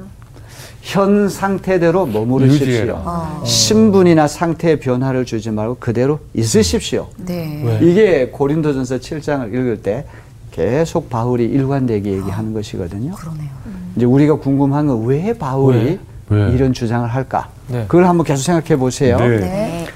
현 0.83 1.29
상태대로 1.29 2.07
머무르십시오. 2.07 3.01
어. 3.05 3.43
신분이나 3.47 4.27
상태의 4.27 4.81
변화를 4.81 5.25
주지 5.25 5.51
말고 5.51 5.77
그대로 5.79 6.19
있으십시오. 6.35 7.07
네. 7.19 7.63
왜? 7.65 7.79
이게 7.89 8.29
고린도전서 8.29 8.97
7장을 8.99 9.49
읽을 9.49 9.83
때 9.83 10.05
계속 10.51 11.09
바울이 11.09 11.45
일관되게 11.45 12.11
얘기하는 12.13 12.53
것이거든요. 12.53 13.15
그러네요. 13.15 13.49
이제 13.97 14.05
우리가 14.05 14.35
궁금한 14.37 14.87
건 14.89 15.05
왜 15.07 15.33
바울이 15.39 15.99
왜? 16.29 16.45
왜? 16.47 16.51
이런 16.53 16.73
주장을 16.73 17.07
할까? 17.09 17.49
네. 17.69 17.85
그걸 17.87 18.07
한번 18.07 18.27
계속 18.27 18.43
생각해 18.43 18.77
보세요. 18.77 19.17
네. 19.19 19.39
네. 19.39 19.87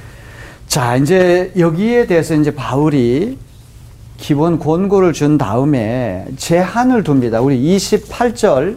자, 0.69 0.97
이제 0.97 1.53
여기에 1.59 2.07
대해서 2.07 2.35
이제 2.35 2.55
바울이 2.55 3.39
기본 4.19 4.59
권고를 4.59 5.13
준 5.13 5.37
다음에 5.37 6.27
제한을 6.37 7.03
둡니다. 7.07 7.41
우리 7.41 7.77
28절 7.77 8.77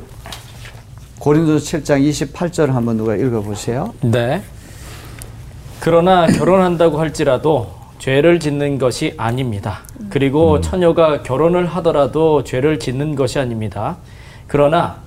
고린도서 1.19 1.77
7장 1.79 2.09
28절 2.09 2.67
한번 2.67 2.97
누가 2.97 3.15
읽어 3.15 3.41
보세요. 3.41 3.93
네. 4.01 4.41
그러나 5.81 6.27
결혼한다고 6.27 6.99
할지라도 6.99 7.71
죄를 7.99 8.39
짓는 8.39 8.79
것이 8.79 9.13
아닙니다. 9.17 9.79
그리고 10.09 10.61
처녀가 10.61 11.21
결혼을 11.21 11.65
하더라도 11.67 12.43
죄를 12.45 12.79
짓는 12.79 13.15
것이 13.15 13.37
아닙니다. 13.39 13.97
그러나 14.47 14.97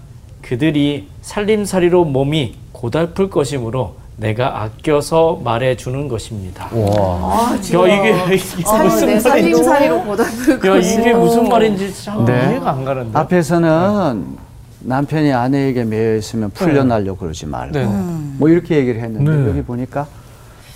그들이 0.42 1.08
살림살이로 1.22 2.04
몸이 2.04 2.56
고달플 2.72 3.30
것이므로 3.30 3.94
내가 4.16 4.62
아껴서 4.62 5.40
말해 5.42 5.76
주는 5.76 6.08
것입니다. 6.08 6.68
와. 6.72 7.52
야 7.52 7.56
이게, 7.56 8.34
이게 8.36 8.68
아, 8.68 8.82
무슨 8.82 9.06
네, 9.06 9.12
말인지 9.14 9.20
살림살이로 9.22 10.02
보답을 10.02 10.66
야 10.66 10.76
이게 10.76 11.14
무슨 11.14 11.48
말인지 11.48 12.04
참 12.04 12.24
네. 12.26 12.50
이해가 12.50 12.70
안 12.70 12.84
가는데. 12.84 13.18
앞에서는 13.18 14.51
남편이 14.84 15.32
아내에게 15.32 15.84
매여 15.84 16.16
있으면 16.16 16.50
풀려나려고 16.50 17.18
그러지 17.18 17.46
말고 17.46 17.78
네. 17.78 17.84
뭐 18.38 18.48
이렇게 18.48 18.76
얘기를 18.76 19.00
했는데 19.00 19.30
네. 19.30 19.48
여기 19.48 19.62
보니까 19.62 20.06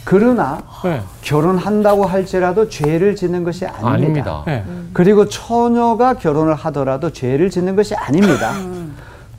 그러나 0.05 0.63
네. 0.85 1.03
결혼한다고 1.23 2.07
할지라도 2.07 2.69
죄를 2.69 3.17
짓는 3.17 3.43
것이 3.43 3.67
아닙니다. 3.67 3.91
아닙니다. 3.91 4.43
네. 4.47 4.65
그리고 4.93 5.29
처녀가 5.29 6.15
결혼을 6.15 6.55
하더라도 6.55 7.13
죄를 7.13 7.51
짓는 7.51 7.75
것이 7.75 7.95
아닙니다. 7.95 8.53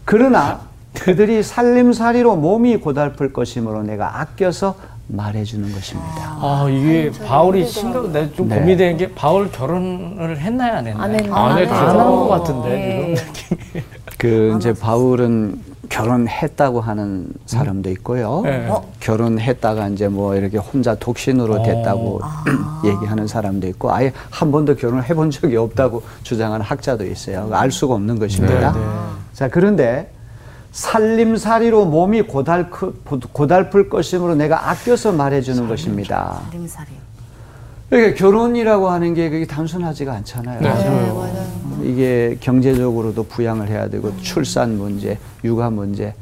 그러나 0.04 0.60
그들이 0.94 1.44
살림살이로 1.44 2.36
몸이 2.36 2.78
고달플 2.78 3.32
것이므로 3.32 3.84
내가 3.84 4.20
아껴서 4.20 4.76
말해주는 5.08 5.72
것입니다. 5.72 6.38
아 6.42 6.68
이게 6.70 7.12
바울이 7.26 7.66
심각, 7.66 8.12
내가 8.12 8.30
좀 8.34 8.50
네. 8.50 8.56
고민이 8.56 8.76
되는 8.76 8.98
게 8.98 9.10
바울 9.14 9.50
결혼을 9.50 10.38
했나요 10.38 10.74
안 10.74 10.88
했나요? 10.88 11.02
안 11.02 11.14
했나요? 11.16 11.36
안 11.36 11.58
했죠. 11.58 11.74
안한 11.74 12.08
것 12.08 12.28
같은데 12.28 12.70
네. 12.70 13.16
지금. 13.32 13.97
그 14.18 14.56
이제 14.58 14.74
바울은 14.74 15.62
결혼했다고 15.90 16.82
하는 16.82 17.28
사람도 17.46 17.90
있고요. 17.92 18.42
네. 18.44 18.68
어? 18.68 18.92
결혼했다가 19.00 19.90
이제 19.90 20.08
뭐 20.08 20.36
이렇게 20.36 20.58
혼자 20.58 20.96
독신으로 20.96 21.62
어. 21.62 21.64
됐다고 21.64 22.22
얘기하는 22.84 23.28
사람도 23.28 23.68
있고 23.68 23.92
아예 23.94 24.12
한 24.30 24.52
번도 24.52 24.76
결혼을 24.76 25.08
해본 25.10 25.32
적이 25.32 25.58
없다고 25.58 26.04
주장하는 26.24 26.66
학자도 26.66 27.06
있어요. 27.06 27.50
알 27.54 27.72
수가 27.72 27.94
없는 27.94 28.20
것입니다. 28.20 28.72
네, 28.74 28.80
네. 28.80 28.86
자 29.34 29.48
그런데 29.48 30.12
살림살이로 30.72 31.86
몸이 31.86 32.24
고달, 32.24 32.70
고달플 32.70 33.90
것이므로 33.90 34.36
내가 34.36 34.70
아껴서 34.70 35.12
말해주는 35.12 35.68
것입니다. 35.68 36.42
살림살이. 36.52 37.07
그러니까 37.90 38.16
결혼이라고 38.16 38.90
하는 38.90 39.14
게 39.14 39.30
그게 39.30 39.46
단순하지가 39.46 40.14
않잖아요. 40.14 40.62
네. 40.62 40.68
네, 40.68 40.74
맞아요. 40.74 41.48
이게 41.84 42.38
경제적으로도 42.40 43.24
부양을 43.24 43.70
해야 43.70 43.88
되고 43.88 44.16
출산 44.18 44.78
문제, 44.78 45.18
육아 45.44 45.70
문제, 45.70 46.14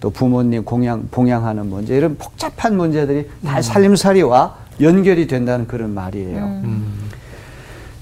또 0.00 0.10
부모님 0.10 0.64
공양 0.64 1.08
봉양하는 1.10 1.66
문제 1.66 1.96
이런 1.96 2.16
복잡한 2.18 2.76
문제들이 2.76 3.30
다 3.44 3.62
살림살이와 3.62 4.56
연결이 4.80 5.26
된다는 5.26 5.66
그런 5.66 5.94
말이에요. 5.94 6.62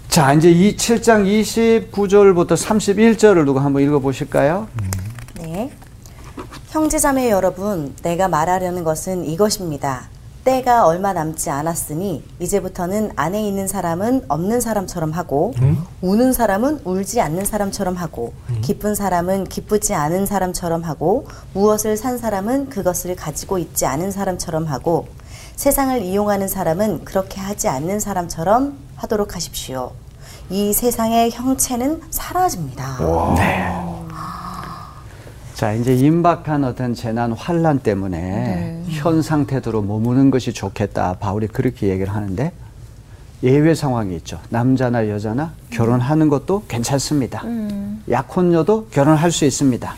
자, 0.09 0.33
이제 0.35 0.51
이 0.51 0.77
7장 0.77 1.25
29절부터 1.91 2.49
31절을 2.49 3.45
누가 3.45 3.65
한번 3.65 3.83
읽어 3.83 3.99
보실까요? 4.01 4.69
네. 5.39 5.71
형제자매 6.71 7.31
여러분, 7.31 7.95
내가 8.03 8.29
말하려는 8.29 8.85
것은 8.85 9.25
이것입니다. 9.25 10.09
때가 10.45 10.87
얼마 10.87 11.13
남지 11.13 11.51
않았으니 11.51 12.25
이제부터는 12.41 13.13
안에 13.15 13.47
있는 13.47 13.69
사람은 13.69 14.25
없는 14.29 14.61
사람처럼 14.61 15.13
하고 15.13 15.55
우는 16.01 16.33
사람은 16.33 16.81
울지 16.85 17.21
않는 17.21 17.45
사람처럼 17.45 17.95
하고 17.95 18.33
기쁜 18.61 18.95
사람은 18.95 19.45
기쁘지 19.45 19.95
않은 19.95 20.27
사람처럼 20.27 20.83
하고 20.83 21.27
무엇을 21.55 21.97
산 21.97 22.19
사람은 22.19 22.71
그것을 22.71 23.15
가지고 23.15 23.59
있지 23.59 23.87
않은 23.87 24.11
사람처럼 24.11 24.67
하고 24.67 25.07
세상을 25.55 26.03
이용하는 26.03 26.49
사람은 26.49 27.05
그렇게 27.05 27.41
하지 27.41 27.69
않는 27.69 28.01
사람처럼 28.01 28.79
하도록 28.97 29.35
하십시오. 29.37 29.93
이 30.51 30.73
세상의 30.73 31.31
형체는 31.31 32.03
사라집니다. 32.11 32.97
자, 35.63 35.73
이제 35.75 35.95
임박한 35.95 36.65
어떤 36.65 36.93
재난 36.93 37.31
환란 37.31 37.79
때문에 37.79 38.83
현 38.89 39.23
상태대로 39.23 39.81
머무는 39.81 40.33
것이 40.33 40.53
좋겠다. 40.53 41.19
바울이 41.21 41.47
그렇게 41.47 41.87
얘기를 41.87 42.13
하는데 42.13 42.51
예외 43.45 43.73
상황이 43.73 44.17
있죠. 44.17 44.41
남자나 44.49 45.09
여자나 45.09 45.53
결혼하는 45.71 46.29
것도 46.29 46.65
괜찮습니다. 46.67 47.45
약혼녀도 48.11 48.89
결혼할 48.89 49.31
수 49.31 49.45
있습니다. 49.45 49.95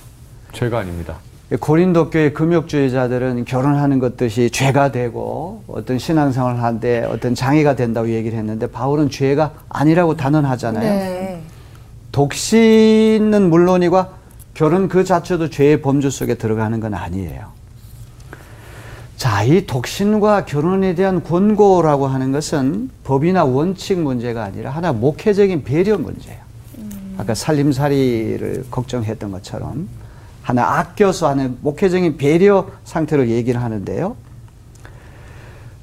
죄가 0.52 0.80
아닙니다. 0.80 1.16
고린도 1.58 2.10
교회 2.10 2.32
금욕주의자들은 2.32 3.46
결혼하는 3.46 4.00
것듯이 4.00 4.50
죄가 4.50 4.92
되고 4.92 5.64
어떤 5.66 5.98
신앙생활을 5.98 6.62
하는데 6.62 7.06
어떤 7.08 7.34
장애가 7.34 7.74
된다고 7.74 8.10
얘기를 8.10 8.36
했는데 8.36 8.66
바울은 8.66 9.08
죄가 9.08 9.54
아니라고 9.70 10.14
단언하잖아요. 10.14 10.82
네. 10.82 11.42
독신은 12.12 13.48
물론이고 13.48 14.23
결혼 14.54 14.88
그 14.88 15.04
자체도 15.04 15.50
죄의 15.50 15.82
범주 15.82 16.10
속에 16.10 16.34
들어가는 16.34 16.78
건 16.80 16.94
아니에요. 16.94 17.52
자, 19.16 19.42
이 19.42 19.66
독신과 19.66 20.44
결혼에 20.44 20.94
대한 20.94 21.22
권고라고 21.22 22.06
하는 22.06 22.32
것은 22.32 22.90
법이나 23.04 23.44
원칙 23.44 23.98
문제가 23.98 24.44
아니라 24.44 24.70
하나 24.70 24.92
목회적인 24.92 25.64
배려 25.64 25.98
문제예요. 25.98 26.44
아까 27.16 27.34
살림살이를 27.34 28.66
걱정했던 28.70 29.30
것처럼 29.30 29.88
하나 30.42 30.78
아껴서 30.78 31.28
하는 31.28 31.56
목회적인 31.62 32.16
배려 32.16 32.68
상태로 32.84 33.28
얘기를 33.28 33.62
하는데요. 33.62 34.16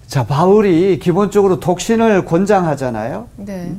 자, 0.08 0.26
바울이 0.26 1.00
기본적으로 1.00 1.60
독신을 1.60 2.26
권장하잖아요. 2.26 3.28
네. 3.38 3.74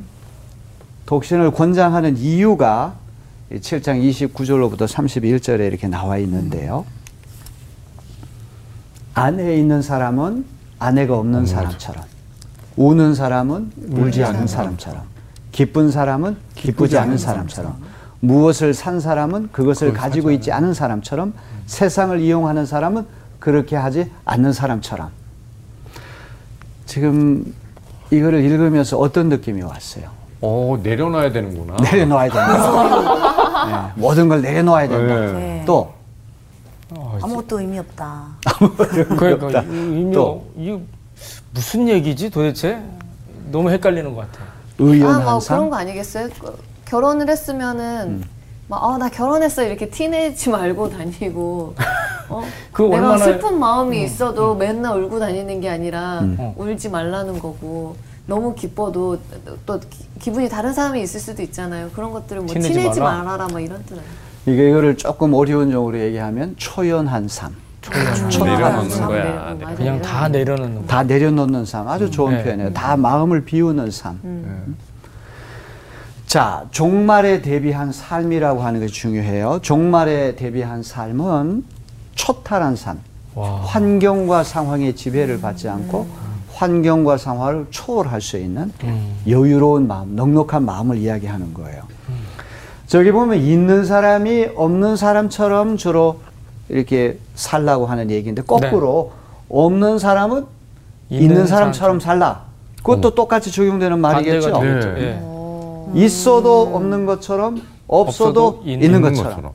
독신을 1.05 1.51
권장하는 1.51 2.17
이유가 2.17 2.95
7장 3.51 4.01
29절로부터 4.31 4.87
31절에 4.87 5.67
이렇게 5.67 5.87
나와 5.87 6.17
있는데요. 6.17 6.85
아내에 9.13 9.57
있는 9.57 9.81
사람은 9.81 10.45
아내가 10.79 11.17
없는 11.17 11.45
사람처럼, 11.45 12.03
우는 12.75 13.13
사람은 13.13 13.71
울지 13.91 14.23
않는 14.23 14.47
사람처럼, 14.47 15.03
기쁜 15.51 15.91
사람은 15.91 16.37
기쁘지 16.55 16.97
않은 16.97 17.17
사람처럼, 17.17 17.75
무엇을 18.21 18.73
산 18.73 18.99
사람은 18.99 19.49
그것을 19.51 19.93
가지고 19.93 20.31
있지 20.31 20.51
않은 20.51 20.73
사람처럼, 20.73 21.33
세상을 21.67 22.19
이용하는 22.19 22.65
사람은 22.65 23.05
그렇게 23.39 23.75
하지 23.75 24.09
않는 24.25 24.51
사람처럼. 24.53 25.09
지금 26.85 27.53
이거를 28.09 28.43
읽으면서 28.43 28.97
어떤 28.97 29.29
느낌이 29.29 29.61
왔어요? 29.61 30.05
어, 30.41 30.77
내려놔야 30.83 31.31
되는구나. 31.31 31.75
내려놓아야 31.81 32.29
된다. 32.29 33.29
네, 33.65 33.91
모든 34.01 34.27
걸 34.29 34.41
내려놓아야 34.41 34.87
된다. 34.87 35.15
네. 35.15 35.31
네. 35.33 35.63
또 35.65 35.91
아무것도 37.21 37.59
의미 37.59 37.79
없다. 37.79 38.25
그러니까 39.17 39.61
이- 39.61 39.65
의미 39.69 40.13
또. 40.13 40.45
이 40.55 40.77
무슨 41.53 41.87
얘기지 41.87 42.29
도대체? 42.29 42.81
너무 43.51 43.69
헷갈리는 43.69 44.13
것 44.15 44.21
같아요. 44.31 44.47
의연 44.79 45.21
아, 45.21 45.31
뭐 45.31 45.39
그런 45.39 45.69
거 45.69 45.75
아니겠어요? 45.77 46.29
그, 46.39 46.57
결혼을 46.85 47.29
했으면은 47.29 48.23
막, 48.67 48.83
아, 48.83 48.97
나 48.97 49.09
결혼했어. 49.09 49.63
이렇게 49.63 49.89
티내지 49.89 50.49
말고 50.49 50.89
다니고, 50.89 51.75
어? 52.29 52.43
그 52.71 52.83
내가 52.83 52.95
얼마나- 53.13 53.17
슬픈 53.23 53.59
마음이 53.59 54.03
있어도 54.03 54.55
맨날 54.55 54.97
울고 55.01 55.19
다니는 55.19 55.61
게 55.61 55.69
아니라, 55.69 56.19
음. 56.21 56.53
울지 56.57 56.89
말라는 56.89 57.39
거고, 57.39 57.95
너무 58.25 58.55
기뻐도 58.55 59.19
또 59.65 59.79
기- 59.79 60.05
기분이 60.19 60.47
다른 60.49 60.73
사람이 60.73 61.01
있을 61.01 61.19
수도 61.19 61.41
있잖아요. 61.41 61.89
그런 61.93 62.11
것들을 62.11 62.41
뭐 62.43 62.53
티내지 62.53 62.73
티내지. 62.73 62.99
말아라, 62.99 63.47
뭐 63.47 63.59
이런 63.59 63.83
뜻 63.85 63.93
아니에요. 63.93 64.07
이게 64.45 64.69
이거를 64.69 64.97
조금 64.97 65.33
어려운 65.33 65.71
용어로 65.71 65.99
얘기하면 65.99 66.55
초연한 66.57 67.27
삶. 67.27 67.53
내려놓는 67.91 68.89
참 68.89 69.07
거야. 69.09 69.23
내려놓는 69.23 69.57
네. 69.59 69.63
맞아요. 69.65 69.75
그냥 69.75 70.01
다 70.01 70.27
내려놓는 70.29 70.75
거. 70.81 70.87
다 70.87 71.03
내려놓는 71.03 71.65
삶. 71.65 71.87
아주 71.89 72.09
좋은 72.09 72.37
네. 72.37 72.43
표현이에요. 72.43 72.73
다 72.73 72.95
마음을 72.95 73.43
비우는 73.43 73.91
삶. 73.91 74.19
음. 74.23 74.77
자, 76.25 76.65
종말에 76.71 77.41
대비한 77.41 77.91
삶이라고 77.91 78.61
하는 78.63 78.79
것이 78.79 78.93
중요해요. 78.93 79.59
종말에 79.61 80.35
대비한 80.35 80.81
삶은 80.81 81.65
초탈한 82.15 82.77
삶. 82.77 82.99
와. 83.35 83.61
환경과 83.63 84.43
상황의 84.43 84.95
지배를 84.95 85.41
받지 85.41 85.67
않고 85.67 86.07
환경과 86.63 87.17
상황을 87.17 87.67
초월할 87.71 88.21
수 88.21 88.37
있는 88.37 88.71
음. 88.85 89.17
여유로운 89.27 89.85
마음, 89.85 90.15
넉넉한 90.15 90.63
마음을 90.63 90.97
이야기하는 90.97 91.53
거예요. 91.53 91.83
저기 92.87 93.11
보면 93.11 93.39
있는 93.39 93.83
사람이 93.85 94.49
없는 94.55 94.95
사람처럼 94.95 95.75
주로 95.75 96.19
이렇게 96.69 97.19
살라고 97.35 97.85
하는 97.85 98.09
얘기인데 98.09 98.43
거꾸로 98.43 99.11
없는 99.49 99.99
사람은 99.99 100.45
있는, 101.09 101.23
있는 101.31 101.47
사람처럼 101.47 101.99
살라. 101.99 102.43
그것도 102.77 103.09
똑같이 103.15 103.51
적용되는 103.51 103.99
말이겠죠. 103.99 104.59
네. 104.61 104.69
예. 104.99 105.19
어. 105.21 105.91
있어도 105.95 106.61
없는 106.73 107.05
것처럼 107.05 107.61
없어도, 107.87 108.47
없어도 108.47 108.61
있는 108.65 108.85
있는, 108.85 108.99
있는 109.09 109.23
것처럼. 109.23 109.51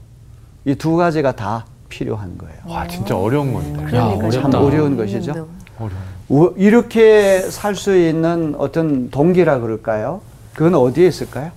이 0.67 0.75
두 0.75 0.97
가지가 0.97 1.33
다 1.33 1.65
필요한 1.89 2.37
거예요. 2.37 2.55
와 2.67 2.87
진짜 2.87 3.17
어려운 3.17 3.55
겁니다. 3.55 3.83
그러니까요. 3.87 4.31
참 4.31 4.45
어렵다. 4.45 4.61
어려운 4.61 4.97
것이죠. 4.97 5.31
있는데. 5.31 5.51
어려워. 5.79 6.18
우- 6.29 6.53
이렇게 6.57 7.41
살 7.51 7.75
수 7.75 7.97
있는 7.97 8.55
어떤 8.59 9.11
동기라 9.11 9.61
그럴까요? 9.61 10.21
그건 10.55 10.75
어디에 10.75 11.07
있을까요? 11.09 11.53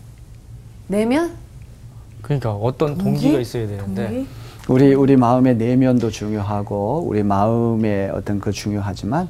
내면? 0.88 1.32
그러니까 2.22 2.54
어떤 2.54 2.98
동기 2.98 3.34
가 3.34 3.40
있어야 3.40 3.68
되는데 3.68 4.08
동기? 4.08 4.28
우리 4.70 4.94
우리 4.94 5.16
마음의 5.18 5.58
내면도 5.58 6.10
중요하고 6.10 7.04
우리 7.08 7.24
마음의 7.24 8.12
어떤 8.12 8.40
그 8.40 8.52
중요하지만 8.52 9.28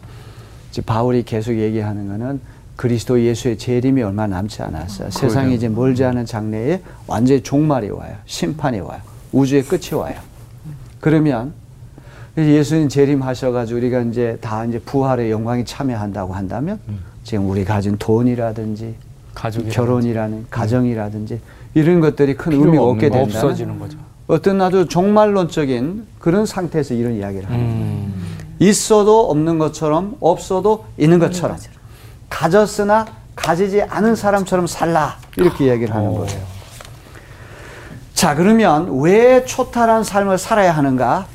이제 0.70 0.82
바울이 0.82 1.24
계속 1.24 1.54
얘기하는 1.58 2.08
거는 2.08 2.42
그리스도 2.76 3.22
예수의 3.22 3.58
재림이 3.58 4.02
얼마 4.04 4.28
남지 4.28 4.62
않았어요. 4.62 5.10
세상이 5.12 5.56
이제 5.56 5.70
멀지 5.70 6.04
않은 6.04 6.26
장래에 6.26 6.82
완전히 7.08 7.42
종말이 7.42 7.90
와요. 7.90 8.16
심판이 8.26 8.80
와요. 8.80 9.00
우주의 9.32 9.64
끝이 9.64 9.94
와요. 9.94 10.16
그러면 11.00 11.54
예수님 12.38 12.88
재림하셔가지고 12.90 13.78
우리가 13.78 14.02
이제 14.02 14.38
다 14.42 14.64
이제 14.66 14.80
부활의 14.80 15.32
영광에 15.32 15.64
참여한다고 15.66 16.34
한다면 16.34 16.80
지금 17.24 17.50
우리 17.50 17.66
가진 17.66 17.98
돈이라든지 17.98 18.96
가족이 19.34 19.70
결혼이라는 19.70 20.48
가정이라든지 20.50 21.40
이런 21.74 22.00
것들이 22.02 22.36
큰 22.36 22.54
의미가 22.54 22.84
없게 22.84 23.10
거, 23.10 23.18
된다면 23.18 23.44
없어지는 23.44 23.80
거죠. 23.80 23.98
어떤 24.28 24.62
아주 24.62 24.88
종말론적인 24.88 26.06
그런 26.20 26.46
상태에서 26.46 26.94
이런 26.94 27.16
이야기를 27.16 27.50
하는 27.50 27.60
거예요. 27.60 27.80
음. 27.80 28.14
있어도 28.60 29.30
없는 29.30 29.58
것처럼 29.58 30.16
없어도 30.20 30.86
있는 30.98 31.20
것처럼 31.20 31.58
가졌으나 32.30 33.08
가지지 33.36 33.82
않은 33.82 34.16
사람처럼 34.16 34.68
살라 34.68 35.18
이렇게 35.36 35.66
이야기를 35.66 35.94
하는 35.94 36.14
거예요. 36.14 36.42
자 38.14 38.36
그러면 38.36 39.00
왜 39.02 39.44
초탈한 39.46 40.04
삶을 40.04 40.38
살아야 40.38 40.72
하는가? 40.72 41.26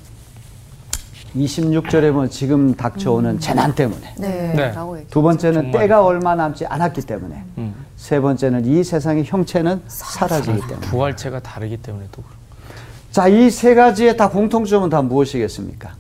26절에 1.37 2.13
보면 2.13 2.31
지금 2.31 2.75
닥쳐오는 2.75 3.39
재난 3.41 3.75
때문에 3.75 4.15
네. 4.19 4.53
네. 4.55 4.75
두 5.11 5.23
번째는 5.23 5.63
정말. 5.65 5.83
때가 5.83 6.05
얼마 6.05 6.35
남지 6.35 6.67
않았기 6.67 7.03
때문에 7.03 7.43
음. 7.59 7.75
세 7.97 8.21
번째는 8.21 8.65
이 8.67 8.83
세상의 8.83 9.25
형체는 9.27 9.83
사라지기 9.87 10.61
때문에 10.67 10.87
부활체가 10.89 11.41
다르기 11.41 11.77
때문에 11.79 12.07
또 12.13 12.23
그렇고. 12.23 12.37
자, 13.11 13.29
이 13.29 13.51
세 13.51 13.75
가지의 13.75 14.17
다 14.17 14.29
공통점은 14.29 14.89
다 14.91 15.01
무엇이겠습니까? 15.03 15.95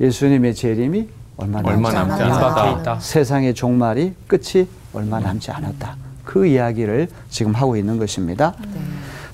예수님의 0.00 0.54
재림이 0.54 1.08
얼마 1.36 1.62
남지, 1.62 1.70
얼마 1.74 1.92
남지 1.92 2.22
않았다. 2.22 3.00
세상의 3.00 3.54
종말이 3.54 4.14
끝이 4.26 4.68
얼마 4.92 5.20
남지 5.20 5.50
않았다. 5.50 5.96
그 6.24 6.46
이야기를 6.46 7.08
지금 7.28 7.52
하고 7.54 7.76
있는 7.76 7.98
것입니다. 7.98 8.54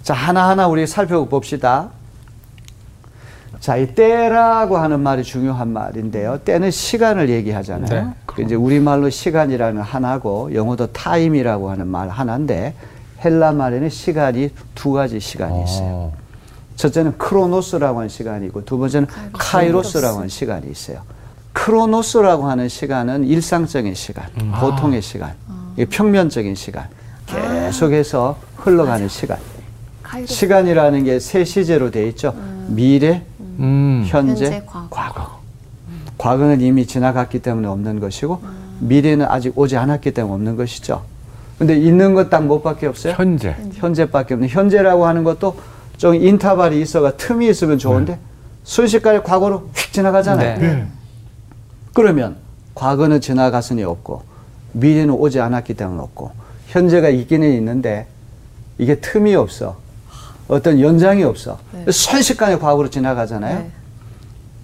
자, 0.03 0.15
하나하나 0.15 0.67
우리 0.67 0.87
살펴봅시다. 0.87 1.91
자, 3.61 3.77
이 3.77 3.95
때라고 3.95 4.79
하는 4.79 5.01
말이 5.01 5.23
중요한 5.23 5.73
말인데요. 5.73 6.39
때는 6.45 6.71
시간을 6.71 7.29
얘기하잖아요. 7.29 8.05
네. 8.07 8.11
그 8.25 8.41
이제 8.43 8.55
우리말로 8.55 9.11
시간이라는 9.11 9.83
하나고 9.83 10.55
영어도 10.55 10.87
time이라고 10.87 11.71
하는 11.71 11.87
말 11.87 12.09
하나인데 12.09 12.75
헬라 13.23 13.53
말에는 13.53 13.91
시간이 13.91 14.51
두 14.75 14.93
가지 14.93 15.21
시간이 15.21 15.63
있어요. 15.65 15.87
어. 15.93 16.13
첫째는 16.77 17.19
크로노스라고 17.19 17.99
하는 17.99 18.09
시간이고 18.09 18.65
두 18.65 18.79
번째는 18.79 19.07
카이로스라고 19.35 20.17
하는 20.17 20.29
시간이 20.31 20.71
있어요. 20.71 21.03
크로노스라고 21.53 22.49
하는 22.49 22.69
시간은 22.71 23.25
일상적인 23.25 23.93
시간, 23.95 24.25
보통의 24.61 25.03
시간, 25.03 25.35
이게 25.75 25.85
평면적인 25.85 26.55
시간, 26.55 26.89
계속해서 27.27 28.39
흘러가는 28.57 29.07
시간. 29.09 29.37
카이로. 30.03 30.27
시간이라는 30.27 31.05
게 31.05 31.21
세 31.21 31.45
시제로 31.45 31.91
돼 31.91 32.09
있죠. 32.09 32.35
미래, 32.69 33.23
음. 33.59 34.05
현재, 34.07 34.45
현재, 34.45 34.63
과거. 34.67 34.87
과거. 34.91 35.41
과거는 36.19 36.61
이미 36.61 36.87
지나갔기 36.87 37.41
때문에 37.41 37.67
없는 37.69 37.99
것이고 38.01 38.41
미래는 38.81 39.27
아직 39.29 39.59
오지 39.59 39.77
않았기 39.77 40.13
때문에 40.13 40.35
없는 40.35 40.57
것이죠. 40.57 41.03
근데 41.59 41.77
있는 41.79 42.15
것 42.15 42.31
딱 42.31 42.45
뭐밖에 42.47 42.87
없어요? 42.87 43.15
현재. 43.17 43.55
현재밖에 43.75 44.35
없는 44.35 44.49
현재라고 44.49 45.07
하는 45.07 45.25
것도 45.25 45.59
좀 45.97 46.15
인터벌이 46.15 46.81
있어가 46.81 47.17
틈이 47.17 47.49
있으면 47.49 47.79
좋은데 47.79 48.19
순식간에 48.65 49.21
과거로 49.23 49.69
휙 49.75 49.93
지나가잖아요. 49.93 50.59
네. 50.59 50.87
그러면 51.93 52.37
과거는 52.75 53.21
지나갔으니 53.21 53.83
없고 53.83 54.23
미래는 54.73 55.13
오지 55.15 55.41
않았기 55.41 55.75
때문에 55.75 56.01
없고 56.03 56.31
현재가 56.69 57.09
있기는 57.09 57.51
있는데 57.55 58.07
이게 58.79 58.95
틈이 59.01 59.35
없어. 59.35 59.77
어떤 60.51 60.81
연장이 60.81 61.23
없어. 61.23 61.59
네. 61.71 61.91
순식간에 61.91 62.59
과거로 62.59 62.91
지나가잖아요. 62.91 63.59
네. 63.61 63.71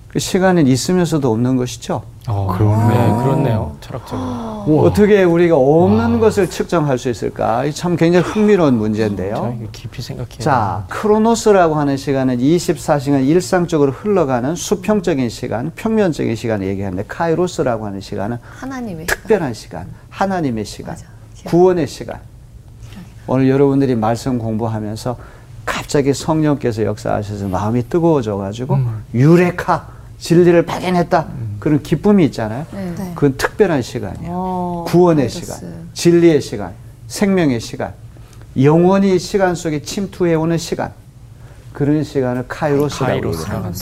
그 0.09 0.19
시간은 0.19 0.67
있으면서도 0.67 1.31
없는 1.31 1.57
것이죠. 1.57 2.03
어, 2.27 2.53
그러네. 2.57 2.89
네, 2.89 3.23
그렇네요. 3.23 3.77
철학적으로. 3.81 4.81
어떻게 4.81 5.23
우리가 5.23 5.57
없는 5.57 6.19
것을 6.19 6.51
측정할 6.51 6.99
수 6.99 7.09
있을까? 7.09 7.65
이참 7.67 7.95
굉장히 7.95 8.25
흥미로운 8.27 8.75
문제인데요. 8.79 9.35
저 9.37 9.55
이거 9.63 9.69
깊이 9.71 10.03
생각해야 10.03 10.39
자, 10.41 10.85
크로노스라고 10.89 11.77
하는 11.77 11.97
시간은 11.97 12.39
24시간 12.39 13.25
일상적으로 13.25 13.93
흘러가는 13.93 14.57
수평적인 14.57 15.29
시간, 15.29 15.71
평면적인 15.77 16.35
시간을 16.35 16.67
얘기하는데 16.67 17.05
카이로스라고 17.07 17.87
하는 17.87 18.01
시간은 18.01 18.39
하나님의 18.43 19.07
특별한 19.07 19.55
시간, 19.55 19.87
하나님의 20.11 20.65
시간, 20.65 20.95
맞아. 20.95 21.07
구원의 21.45 21.87
시간. 21.87 22.19
오늘 23.29 23.49
여러분들이 23.49 23.95
말씀 23.95 24.39
공부하면서 24.39 25.17
갑자기 25.87 26.13
성령께서 26.13 26.83
역사하셔서 26.83 27.47
마음이 27.47 27.89
뜨거워져 27.89 28.37
가지고 28.37 28.77
유레카 29.15 29.87
진리를 30.19 30.67
발견했다. 30.67 31.27
그런 31.61 31.81
기쁨이 31.81 32.25
있잖아요. 32.25 32.67
네. 32.73 32.93
네. 32.99 33.13
그건 33.15 33.37
특별한 33.37 33.83
시간이에요. 33.83 34.33
어, 34.33 34.85
구원의 34.89 35.29
카이로스. 35.29 35.55
시간, 35.55 35.89
진리의 35.95 36.41
시간, 36.41 36.73
생명의 37.07 37.61
시간, 37.61 37.93
영원히 38.61 39.17
시간 39.21 39.55
속에 39.55 39.83
침투해 39.83 40.35
오는 40.35 40.59
시간. 40.59 40.93
그런 41.73 42.03
시간을 42.03 42.47
카이로스라고 42.49 43.15
얘기합니다. 43.29 43.55
한다. 43.55 43.79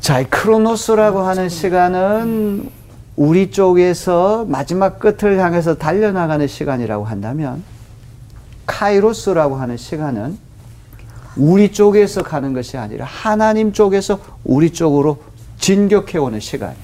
자, 0.00 0.20
이 0.20 0.24
크로노스라고 0.24 1.20
하는 1.20 1.48
시간은 1.48 2.70
우리 3.16 3.50
쪽에서 3.50 4.44
마지막 4.46 4.98
끝을 4.98 5.38
향해서 5.38 5.76
달려나가는 5.76 6.46
시간이라고 6.46 7.04
한다면 7.04 7.62
카이로스라고 8.66 9.56
하는 9.56 9.76
시간은 9.76 10.38
우리 11.36 11.72
쪽에서 11.72 12.22
가는 12.22 12.52
것이 12.52 12.76
아니라 12.76 13.06
하나님 13.06 13.72
쪽에서 13.72 14.18
우리 14.44 14.72
쪽으로 14.72 15.18
진격해 15.58 16.18
오는 16.18 16.40
시간. 16.40 16.74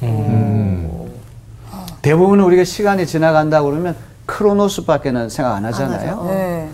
대부분 2.03 2.41
우리가 2.41 2.64
시간이 2.64 3.07
지나간다 3.07 3.62
그러면 3.62 3.97
크로노스밖에는 4.27 5.29
생각 5.29 5.55
안 5.55 5.64
하잖아요. 5.67 6.11
하죠. 6.12 6.25
네. 6.31 6.69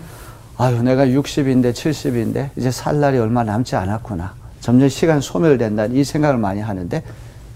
아유, 0.57 0.81
내가 0.83 1.05
60인데 1.05 1.73
70인데 1.73 2.49
이제 2.55 2.71
살 2.71 2.99
날이 2.99 3.17
얼마 3.17 3.43
남지 3.43 3.75
않았구나. 3.75 4.33
점점 4.61 4.87
시간 4.89 5.21
소멸된다는 5.21 5.95
이 5.95 6.03
생각을 6.03 6.37
많이 6.37 6.61
하는데 6.61 7.03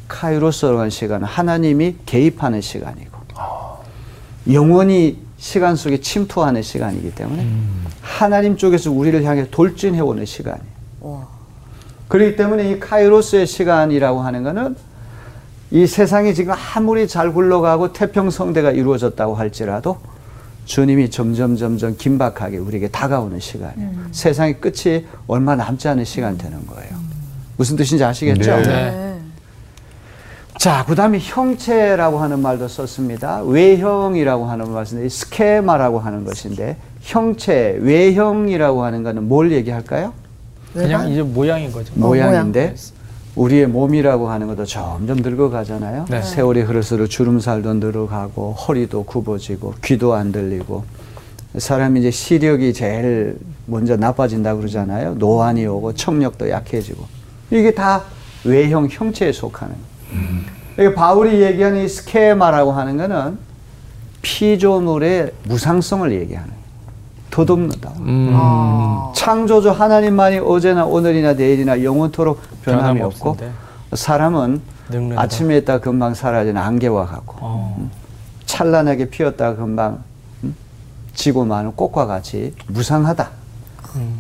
카이로스라고 0.08 0.80
하는 0.80 0.90
시간은 0.90 1.26
하나님이 1.26 1.96
개입하는 2.06 2.62
시간이고 2.62 3.18
영원히 4.52 5.20
시간 5.40 5.76
속에 5.76 6.02
침투하는 6.02 6.62
시간이기 6.62 7.16
때문에 7.16 7.48
하나님 8.02 8.58
쪽에서 8.58 8.92
우리를 8.92 9.24
향해 9.24 9.48
돌진해 9.50 10.02
오는 10.02 10.26
시간이에요. 10.26 10.70
와. 11.00 11.28
그렇기 12.10 12.36
때문에 12.36 12.70
이 12.72 12.80
카이로스의 12.80 13.48
시간이라고 13.48 14.20
하는 14.20 14.44
것은 14.44 14.76
이 15.72 15.88
세상이 15.88 16.34
지금 16.34 16.54
아무리 16.76 17.08
잘 17.08 17.32
굴러가고 17.32 17.94
태평성대가 17.94 18.72
이루어졌다고 18.72 19.36
할지라도 19.36 19.98
주님이 20.66 21.10
점점 21.10 21.56
점점 21.56 21.96
긴박하게 21.96 22.58
우리에게 22.58 22.90
다가오는 22.90 23.40
시간이에요. 23.40 23.90
세상의 24.12 24.60
끝이 24.60 25.06
얼마 25.28 25.56
남지 25.56 25.88
않은 25.88 26.04
시간 26.04 26.38
되는 26.38 26.66
거예요. 26.68 26.92
무슨 27.56 27.78
뜻인지 27.78 28.04
아시겠죠? 28.04 28.58
네. 28.58 28.64
네. 28.64 29.09
자, 30.60 30.84
그 30.86 30.94
다음에 30.94 31.20
형체라고 31.22 32.18
하는 32.18 32.42
말도 32.42 32.68
썼습니다. 32.68 33.42
외형이라고 33.44 34.46
하는 34.46 34.70
말인데, 34.74 35.08
스케마라고 35.08 36.00
하는 36.00 36.26
것인데, 36.26 36.76
형체, 37.00 37.78
외형이라고 37.80 38.84
하는 38.84 39.04
거는 39.04 39.30
뭘 39.30 39.54
얘기할까요? 39.54 40.12
그냥 40.74 41.10
이제 41.10 41.22
모양인 41.22 41.72
거죠. 41.72 41.94
모양인데 41.96 42.76
우리의 43.38 43.68
몸이라고 43.68 44.30
하는 44.30 44.48
것도 44.48 44.66
점점 44.66 45.20
늙어가잖아요. 45.22 46.08
네. 46.10 46.22
세월이 46.22 46.64
흐를수록 46.64 47.10
주름살도 47.10 47.76
늘어가고 47.76 48.52
허리도 48.52 49.06
굽어지고 49.06 49.76
귀도 49.84 50.14
안 50.14 50.34
들리고 50.34 50.84
사람이 51.58 52.02
이제 52.02 52.12
시력이 52.12 52.74
제일 52.74 53.38
먼저 53.66 53.96
나빠진다 53.96 54.56
그러잖아요. 54.56 55.16
노안이 55.16 55.66
오고 55.66 55.94
청력도 55.94 56.50
약해지고 56.50 57.06
이게 57.50 57.74
다 57.74 58.04
외형 58.44 58.88
형체에 58.92 59.32
속하는. 59.32 59.74
이게 60.78 60.94
바울이 60.94 61.42
얘기하는 61.42 61.84
이 61.84 61.88
스케마라고 61.88 62.72
하는 62.72 62.98
거는 62.98 63.38
피조물의 64.22 65.32
무상성을 65.44 66.12
얘기하는. 66.12 66.60
덧없는다. 67.32 67.92
음. 68.00 68.36
창조주 69.16 69.70
하나님만이 69.70 70.40
어제나 70.40 70.86
오늘이나 70.86 71.34
내일이나 71.34 71.84
영원토록 71.84 72.42
변함이 72.64 73.02
없고 73.02 73.36
변함없는데. 73.36 73.52
사람은 73.94 74.62
늙는다. 74.90 75.22
아침에 75.22 75.58
있다 75.58 75.80
금방 75.80 76.14
사라지는 76.16 76.60
안개와 76.60 77.06
같고 77.06 77.36
어. 77.40 77.90
찬란하게 78.46 79.10
피었다 79.10 79.56
금방 79.56 80.04
음? 80.44 80.56
지고 81.14 81.46
마는 81.46 81.74
꽃과 81.76 82.08
같이 82.08 82.54
무상하다. 82.68 83.30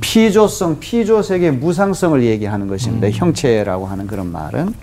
피조성, 0.01 0.79
피조색의 0.79 1.51
무상성을 1.53 2.23
얘기하는 2.23 2.67
것입니다. 2.67 3.09
형체라고 3.09 3.85
하는 3.87 4.07
그런 4.07 4.31
말은. 4.31 4.73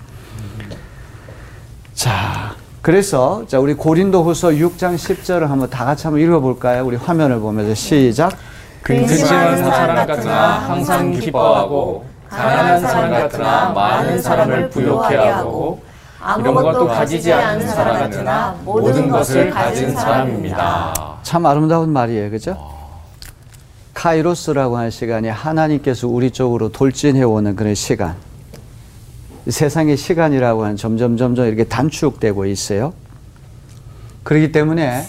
자, 1.97 2.53
그래서 2.83 3.43
자 3.47 3.59
우리 3.59 3.73
고린도후서 3.73 4.49
6장 4.49 4.95
10절을 4.95 5.47
한번 5.47 5.67
다 5.67 5.83
같이 5.83 6.05
한번 6.05 6.21
읽어볼까요? 6.21 6.85
우리 6.85 6.95
화면을 6.95 7.39
보면서 7.39 7.73
시작. 7.73 8.37
근심하는 8.83 9.63
사람 9.63 10.05
같으나 10.05 10.59
항상 10.59 11.11
기뻐하고 11.11 12.05
가난한 12.29 12.81
사람 12.81 13.09
같으나 13.09 13.69
많은 13.71 14.21
사람을 14.21 14.69
부욕해 14.69 15.15
하고 15.15 15.81
이런 16.39 16.53
것도 16.53 16.85
가지지 16.85 17.33
않는 17.33 17.67
사람 17.67 17.97
같으나 17.97 18.55
모든 18.63 19.09
것을 19.09 19.49
가진 19.49 19.91
사람입니다. 19.95 21.17
참 21.23 21.47
아름다운 21.47 21.89
말이에요. 21.89 22.29
그죠? 22.29 22.55
카이로스라고 23.95 24.77
하는 24.77 24.91
시간이 24.91 25.29
하나님께서 25.29 26.07
우리 26.07 26.29
쪽으로 26.29 26.69
돌진해 26.69 27.23
오는 27.23 27.55
그런 27.55 27.73
시간. 27.73 28.26
세상의 29.49 29.97
시간이라고 29.97 30.63
하는 30.63 30.75
점점 30.75 31.17
점점 31.17 31.47
이렇게 31.47 31.63
단축되고 31.63 32.45
있어요. 32.45 32.93
그렇기 34.23 34.51
때문에 34.51 35.05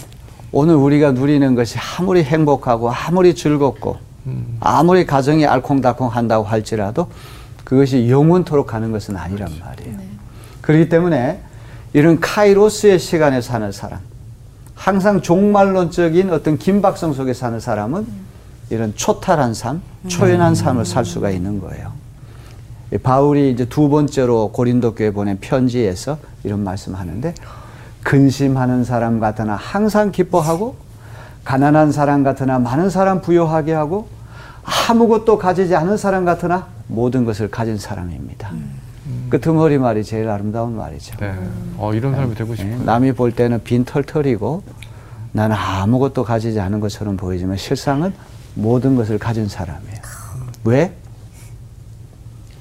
오늘 0.51 0.75
우리가 0.75 1.11
누리는 1.11 1.55
것이 1.55 1.77
아무리 1.97 2.23
행복하고 2.23 2.89
아무리 2.91 3.35
즐겁고 3.35 3.97
아무리 4.59 5.05
가정이 5.05 5.45
알콩달콩 5.45 6.07
한다고 6.07 6.45
할지라도 6.45 7.09
그것이 7.63 8.09
영원토록 8.09 8.67
가는 8.67 8.91
것은 8.91 9.15
아니란 9.15 9.51
말이에요. 9.59 9.97
그렇기 10.61 10.89
때문에 10.89 11.41
이런 11.93 12.19
카이로스의 12.19 12.99
시간에 12.99 13.41
사는 13.41 13.71
사람, 13.71 13.99
항상 14.75 15.21
종말론적인 15.21 16.31
어떤 16.31 16.57
긴박성 16.57 17.13
속에 17.13 17.33
사는 17.33 17.59
사람은 17.59 18.07
이런 18.69 18.93
초탈한 18.95 19.53
삶, 19.53 19.81
초연한 20.07 20.55
삶을 20.55 20.85
살 20.85 21.05
수가 21.05 21.31
있는 21.31 21.59
거예요. 21.59 21.91
이 22.91 22.97
바울이 22.97 23.51
이제 23.51 23.65
두 23.65 23.89
번째로 23.89 24.51
고린도 24.51 24.95
교회 24.95 25.11
보낸 25.11 25.37
편지에서 25.39 26.17
이런 26.43 26.63
말씀하는데 26.63 27.33
근심하는 28.03 28.83
사람 28.83 29.19
같으나 29.19 29.55
항상 29.55 30.11
기뻐하고 30.11 30.75
가난한 31.43 31.91
사람 31.91 32.23
같으나 32.23 32.59
많은 32.59 32.89
사람 32.89 33.21
부여하게 33.21 33.73
하고 33.73 34.07
아무것도 34.89 35.37
가지지 35.37 35.75
않은 35.75 35.97
사람 35.97 36.25
같으나 36.25 36.67
모든 36.87 37.25
것을 37.25 37.49
가진 37.49 37.77
사람입니다. 37.77 38.51
그 39.29 39.39
드머리 39.39 39.77
말이 39.77 40.03
제일 40.03 40.27
아름다운 40.29 40.75
말이죠. 40.75 41.17
네. 41.17 41.33
어, 41.77 41.93
이런 41.93 42.13
사람이 42.13 42.35
되고 42.35 42.51
예, 42.53 42.55
싶어요. 42.55 42.83
남이 42.83 43.13
볼 43.13 43.31
때는 43.31 43.63
빈 43.63 43.85
털털이고 43.85 44.63
나는 45.31 45.55
아무것도 45.55 46.23
가지지 46.23 46.59
않은 46.59 46.79
것처럼 46.79 47.17
보이지만 47.17 47.57
실상은 47.57 48.13
모든 48.55 48.95
것을 48.95 49.19
가진 49.19 49.47
사람이에요. 49.47 49.99
왜? 50.63 50.93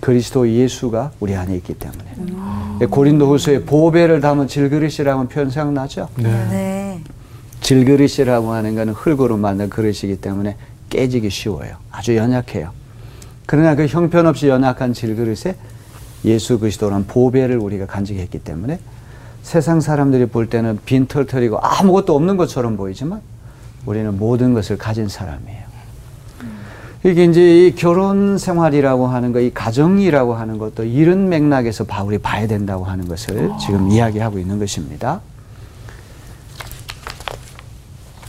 그리스도 0.01 0.49
예수가 0.49 1.13
우리 1.21 1.35
안에 1.35 1.57
있기 1.57 1.75
때문에. 1.75 2.05
예, 2.81 2.87
고린도후서에 2.87 3.65
보배를 3.65 4.21
담은 4.21 4.47
질그릇이라는 4.47 5.29
표현 5.29 5.51
생각나죠? 5.51 6.09
네. 6.17 7.01
질그릇이라고 7.61 8.53
하는 8.53 8.75
것은 8.75 8.93
흙으로 8.93 9.37
만든 9.37 9.69
그릇이기 9.69 10.21
때문에 10.21 10.57
깨지기 10.91 11.31
쉬워요. 11.31 11.77
아주 11.91 12.17
연약해요. 12.17 12.71
그러나 13.47 13.75
그 13.75 13.87
형편없이 13.87 14.49
연약한 14.49 14.93
질그릇에 14.93 15.57
예수 16.25 16.59
그리스도라는 16.59 17.07
보배를 17.07 17.59
우리가 17.59 17.87
간직했기 17.87 18.41
때문에 18.41 18.79
세상 19.43 19.81
사람들이 19.81 20.27
볼 20.27 20.49
때는 20.49 20.79
빈털털이고 20.85 21.59
아무것도 21.61 22.15
없는 22.15 22.37
것처럼 22.37 22.77
보이지만 22.77 23.21
우리는 23.87 24.17
모든 24.17 24.55
것을 24.55 24.77
가진 24.77 25.09
사람이에요. 25.09 25.68
이게 27.05 27.25
이제 27.25 27.67
이 27.67 27.75
결혼 27.77 28.39
생활이라고 28.39 29.07
하는 29.07 29.33
거, 29.33 29.39
이 29.39 29.53
가정이라고 29.55 30.35
하는 30.35 30.59
것도 30.59 30.83
이런 30.85 31.29
맥락에서 31.29 31.85
바울이 31.85 32.19
봐야 32.19 32.49
된다고 32.49 32.85
하는 32.85 33.07
것을 33.07 33.53
지금 33.61 33.89
이야기하고 33.91 34.39
있는 34.39 34.59
것입니다. 34.59 35.21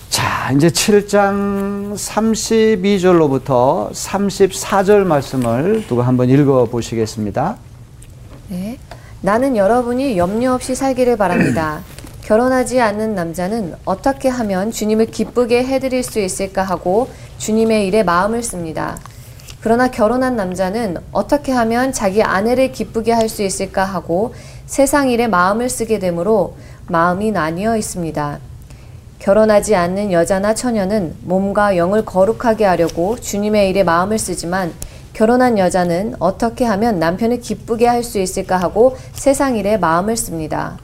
자, 0.09 0.51
이제 0.51 0.67
7장 0.67 1.95
32절로부터 1.95 3.91
34절 3.91 5.03
말씀을 5.03 5.87
누가 5.87 6.05
한번 6.05 6.29
읽어 6.29 6.65
보시겠습니다. 6.65 7.57
네. 8.49 8.77
나는 9.21 9.57
여러분이 9.57 10.17
염려 10.17 10.53
없이 10.53 10.75
살기를 10.75 11.17
바랍니다. 11.17 11.81
결혼하지 12.29 12.79
않는 12.79 13.15
남자는 13.15 13.73
어떻게 13.85 14.29
하면 14.29 14.69
주님을 14.69 15.07
기쁘게 15.07 15.63
해드릴 15.63 16.03
수 16.03 16.19
있을까 16.19 16.61
하고 16.61 17.09
주님의 17.39 17.87
일에 17.87 18.03
마음을 18.03 18.43
씁니다. 18.43 18.99
그러나 19.61 19.89
결혼한 19.89 20.35
남자는 20.35 20.97
어떻게 21.11 21.51
하면 21.51 21.91
자기 21.91 22.21
아내를 22.21 22.71
기쁘게 22.71 23.13
할 23.13 23.29
수 23.29 23.41
있을까 23.41 23.83
하고 23.83 24.35
세상 24.67 25.09
일에 25.09 25.25
마음을 25.25 25.69
쓰게 25.69 25.97
되므로 25.97 26.53
마음이 26.87 27.31
나뉘어 27.31 27.75
있습니다. 27.77 28.37
결혼하지 29.17 29.75
않는 29.75 30.11
여자나 30.11 30.53
처녀는 30.53 31.15
몸과 31.23 31.77
영을 31.77 32.05
거룩하게 32.05 32.63
하려고 32.63 33.19
주님의 33.19 33.71
일에 33.71 33.83
마음을 33.83 34.19
쓰지만 34.19 34.71
결혼한 35.13 35.57
여자는 35.57 36.13
어떻게 36.19 36.63
하면 36.65 36.99
남편을 36.99 37.39
기쁘게 37.39 37.87
할 37.87 38.03
수 38.03 38.19
있을까 38.19 38.57
하고 38.57 38.95
세상 39.13 39.55
일에 39.55 39.77
마음을 39.77 40.15
씁니다. 40.15 40.77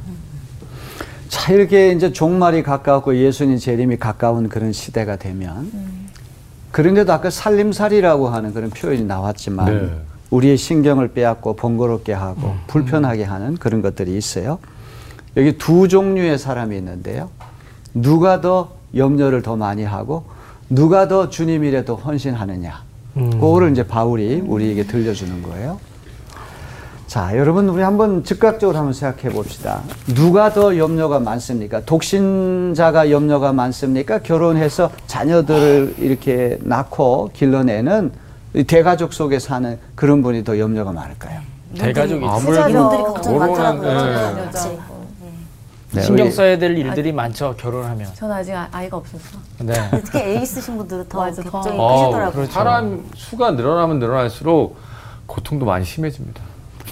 자, 1.46 1.54
이렇게 1.54 1.92
이제 1.92 2.12
종말이 2.12 2.64
가까웠고 2.64 3.18
예수님 3.18 3.60
재림이 3.60 3.98
가까운 3.98 4.50
그런 4.50 4.74
시대가 4.74 5.16
되면 5.16 5.70
그런데도 6.72 7.14
아까 7.14 7.30
살림살이라고 7.30 8.30
하는 8.30 8.52
그런 8.52 8.72
표현이 8.72 9.04
나왔지만 9.04 9.66
네. 9.68 9.92
우리의 10.32 10.58
신경을 10.58 11.10
빼앗고 11.10 11.56
번거롭게 11.56 12.14
하고 12.14 12.56
불편하게 12.66 13.26
하는 13.26 13.58
그런 13.58 13.84
것들이 13.84 14.18
있어요. 14.18 14.58
여기 15.38 15.56
두 15.60 15.88
종류의 15.88 16.40
사람이 16.40 16.76
있는데요. 16.78 17.30
누가 17.94 18.42
더 18.42 18.72
염려를 18.96 19.44
더 19.44 19.56
많이 19.56 19.84
하고 19.84 20.26
누가 20.68 21.08
더 21.08 21.30
주님 21.30 21.64
일에 21.64 21.86
더 21.86 21.94
헌신하느냐. 21.94 22.82
그거를 23.14 23.70
이제 23.70 23.86
바울이 23.86 24.42
우리에게 24.44 24.88
들려주는 24.88 25.44
거예요. 25.44 25.80
자, 27.08 27.38
여러분 27.38 27.70
우리 27.70 27.82
한번 27.84 28.24
즉각적으로 28.24 28.78
한번 28.78 28.94
생각해 28.94 29.30
봅시다. 29.34 29.82
누가 30.08 30.52
더 30.52 30.76
염려가 30.78 31.20
많습니까? 31.20 31.82
독신자가 31.86 33.12
염려가 33.12 33.54
많습니까? 33.54 34.20
결혼해서 34.20 34.90
자녀들을 35.08 35.96
이렇게 36.00 36.58
낳고 36.62 37.30
길러내는 37.34 38.12
이 38.56 38.64
대가족 38.64 39.14
속에 39.14 39.38
사는 39.40 39.78
그런 39.94 40.24
분이 40.24 40.44
더 40.44 40.58
염려가 40.58 40.92
많을까요? 40.92 41.42
대가족이 41.78 42.26
아무래도 42.26 42.64
부자분들이 42.68 43.04
걱정이 43.04 43.38
결혼한- 43.38 43.40
많더라고요. 43.40 44.36
네. 44.36 44.42
그렇지. 44.42 44.80
네, 45.92 46.02
신경 46.02 46.32
써야 46.32 46.58
될 46.58 46.78
일들이 46.78 47.12
많죠 47.14 47.56
결혼하면. 47.58 48.10
전 48.16 48.30
아직 48.32 48.54
아- 48.54 48.68
아이가 48.72 48.98
없어서. 48.98 49.38
네. 49.60 49.74
특히 50.04 50.20
애 50.20 50.42
있으신 50.42 50.78
분들은 50.78 51.08
더 51.08 51.20
맞아. 51.20 51.42
걱정이 51.44 51.78
어, 51.80 51.94
크시더라고요. 52.02 52.32
그렇죠. 52.34 52.52
사람 52.52 53.06
수가 53.16 53.52
늘어나면 53.52 54.00
늘어날수록 54.00 54.76
고통도 55.28 55.66
많이 55.66 55.86
심해집니다. 55.86 56.42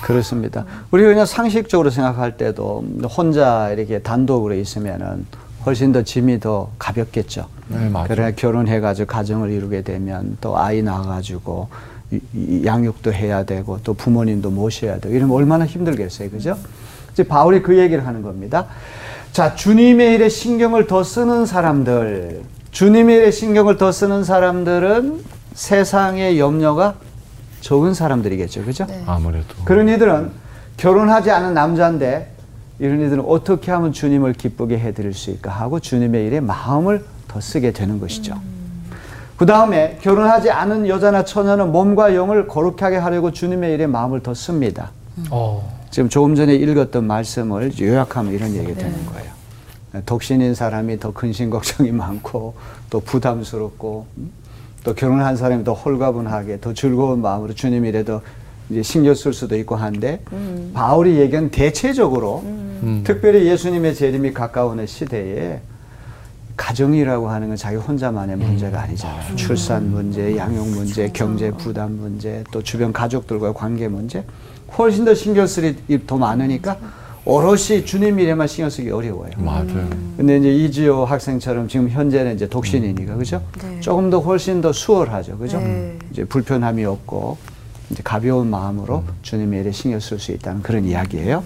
그렇습니다. 0.04 0.66
우리 0.92 1.04
그냥 1.04 1.26
상식적으로 1.26 1.89
생각할 1.89 2.36
때도 2.36 2.84
혼자 3.18 3.70
이렇게 3.72 4.00
단독으로 4.00 4.54
있으면은 4.56 5.26
훨씬 5.66 5.94
더 5.94 6.04
짐이 6.04 6.42
더 6.42 6.70
가볍겠죠. 6.78 7.48
네, 7.70 7.88
맞아요. 7.88 8.08
그러나 8.10 8.32
결혼해가지고 8.32 9.08
가정을 9.08 9.50
이루게 9.50 9.82
되면 9.82 10.38
또 10.42 10.58
아이 10.58 10.82
낳아가지고 10.82 11.70
양육도 12.66 13.13
해야 13.13 13.44
되고 13.44 13.80
또 13.84 13.94
부모님도 13.94 14.50
모셔야 14.50 15.00
되고 15.00 15.16
이러면 15.16 15.36
얼마나 15.36 15.66
힘들겠어요. 15.66 16.30
그죠? 16.30 16.58
이제 17.13 17.24
바울이 17.24 17.62
그 17.62 17.78
얘기를 17.78 18.06
하는 18.06 18.22
겁니다. 18.22 18.68
자, 19.32 19.56
주님의 19.56 20.16
일에 20.16 20.28
신경을 20.28 20.86
더 20.86 21.04
쓰는 21.04 21.46
사람들, 21.46 22.42
주님의 22.72 23.16
일에 23.16 23.32
신경을 23.32 23.78
더 23.78 23.92
쓰는 23.94 24.26
사람들은 24.26 25.24
세상의 25.54 26.39
염려가 26.39 26.96
적은 27.63 27.93
사람들이겠죠. 27.93 28.65
그죠? 28.65 28.86
네. 28.86 29.02
아무래도. 29.08 29.56
그런 29.63 29.88
이들은 29.88 30.32
결혼하지 30.76 31.32
않은 31.32 31.54
남자인데 31.54 32.30
이런 32.78 32.99
이들은 32.99 33.23
어떻게 33.26 33.71
하면 33.71 33.93
주님을 33.93 34.34
기쁘게 34.34 34.78
해드릴 34.78 35.13
수 35.13 35.32
있을까 35.32 35.49
하고 35.49 35.80
주님의 35.80 36.28
일에 36.28 36.39
마음을 36.41 37.06
더 37.30 37.39
쓰게 37.39 37.71
되는 37.71 38.02
것이죠. 38.02 38.39
그 39.38 39.45
다음에 39.45 39.97
결혼하지 40.02 40.52
않은 40.52 40.88
여자나 40.89 41.23
처녀는 41.23 41.71
몸과 41.71 42.15
영을 42.15 42.47
거룩하게 42.47 42.97
하려고 42.97 43.32
주님의 43.32 43.73
일에 43.73 43.88
마음을 43.88 44.21
더 44.21 44.34
씁니다. 44.34 44.91
어. 45.32 45.82
지금 45.89 46.10
조금 46.10 46.36
전에 46.36 46.54
읽었던 46.56 47.06
말씀을 47.06 47.80
요약하면 47.80 48.34
이런 48.34 48.54
얘기가 48.56 48.78
되는 48.78 49.06
거예요. 49.06 49.32
독신인 50.06 50.54
사람이 50.54 50.99
더 50.99 51.13
근심 51.13 51.49
걱정이 51.49 51.91
많고 51.91 52.56
또 52.89 52.99
부담스럽고 52.99 54.08
음? 54.17 54.32
또 54.84 54.93
결혼한 54.93 55.36
사람이 55.38 55.63
더 55.63 55.74
홀가분하게 55.74 56.60
더 56.60 56.74
즐거운 56.74 57.22
마음으로 57.22 57.54
주님 57.54 57.86
일에 57.86 58.04
더 58.04 58.22
이제 58.69 58.82
신경 58.84 59.13
쓸 59.13 59.34
수도 59.34 59.58
있고 59.58 59.76
한데 59.76 60.19
바울이 60.74 61.17
얘기한 61.19 61.50
대체적으로 61.50 62.43
특별히 63.04 63.48
예수님의 63.48 63.96
재림이 63.96 64.34
가까운 64.34 64.86
시대에 64.86 65.62
가정이라고 66.56 67.30
하는 67.30 67.48
건 67.48 67.58
자기 67.58 67.78
혼자만의 67.78 68.38
문제가 68.38 68.82
아니잖아요. 68.82 69.36
출산 69.36 69.89
문제, 69.89 70.38
양육 70.38 70.67
문제, 70.67 71.10
경제 71.12 71.50
부담 71.52 71.93
문제, 71.93 72.43
또 72.52 72.62
주변 72.62 72.93
가족들과의 72.93 73.54
관계 73.56 73.88
문제. 73.88 74.24
훨씬 74.78 75.06
더 75.06 75.15
신경 75.15 75.48
쓸 75.48 75.76
일이 75.88 76.06
더 76.06 76.17
많으니까 76.17 76.78
오롯이 77.26 77.86
주님 77.86 78.20
일에만 78.20 78.48
신경 78.48 78.70
쓰기 78.70 78.90
어려워요. 78.90 79.32
맞아요. 79.38 79.88
근데 80.18 80.38
이제 80.38 80.54
이지호 80.54 81.06
학생처럼 81.06 81.70
지금 81.70 81.90
현재는 81.90 82.36
이제 82.36 82.48
독신이니까 82.48 83.16
그죠? 83.16 83.42
네. 83.62 83.80
조금 83.80 84.10
더 84.10 84.20
훨씬 84.20 84.60
더 84.62 84.74
수월하죠, 84.74 85.38
그죠? 85.38 85.58
네. 85.60 85.98
이제 86.12 86.26
불편함이 86.26 86.84
없고 86.84 87.38
이제 87.92 88.02
가벼운 88.04 88.50
마음으로 88.50 89.04
주님의 89.22 89.62
일에 89.62 89.72
신경 89.72 90.00
쓸 90.02 90.20
수 90.20 90.34
있다는 90.34 90.62
그런 90.62 90.84
이야기예요. 90.84 91.44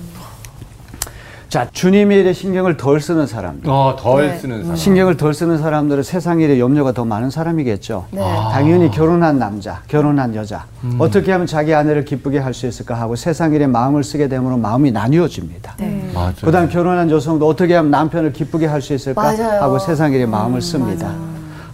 자, 1.50 1.66
주님의 1.72 2.20
일에 2.20 2.34
신경을 2.34 2.76
덜 2.76 3.00
쓰는 3.00 3.26
사람들. 3.26 3.70
어, 3.70 3.96
덜 3.98 4.28
네. 4.28 4.38
쓰는 4.38 4.64
사람. 4.64 4.76
신경을 4.76 5.16
덜 5.16 5.34
쓰는 5.34 5.58
사람들은 5.60 6.04
세상 6.04 6.42
일에 6.42 6.60
염려가 6.60 6.92
더 6.92 7.06
많은 7.06 7.30
사람이겠죠. 7.30 8.06
네. 8.12 8.20
당연히 8.52 8.92
결혼한 8.92 9.40
남자, 9.40 9.82
결혼한 9.88 10.36
여자, 10.36 10.66
어떻게 11.00 11.32
하면 11.32 11.48
자기 11.48 11.74
아내를 11.74 12.04
기쁘게 12.04 12.40
할 12.40 12.54
수 12.54 12.68
있을까 12.68 12.96
하고 12.96 13.16
세상 13.16 13.54
일에 13.54 13.66
마음을 13.66 14.04
쓰게 14.04 14.28
되므로 14.28 14.58
마음이 14.58 14.92
나뉘어집니다. 14.92 15.76
네. 15.80 16.10
맞아요. 16.14 16.34
그다음 16.42 16.68
결혼한 16.70 17.10
여성도 17.12 17.48
어떻게 17.48 17.76
하면 17.76 17.92
남편을 17.92 18.34
기쁘게 18.34 18.66
할 18.66 18.82
수 18.82 18.94
있을까 18.94 19.22
맞아요. 19.22 19.62
하고 19.62 19.80
세상 19.80 20.12
일에 20.12 20.26
마음을 20.26 20.62
씁니다. 20.62 21.14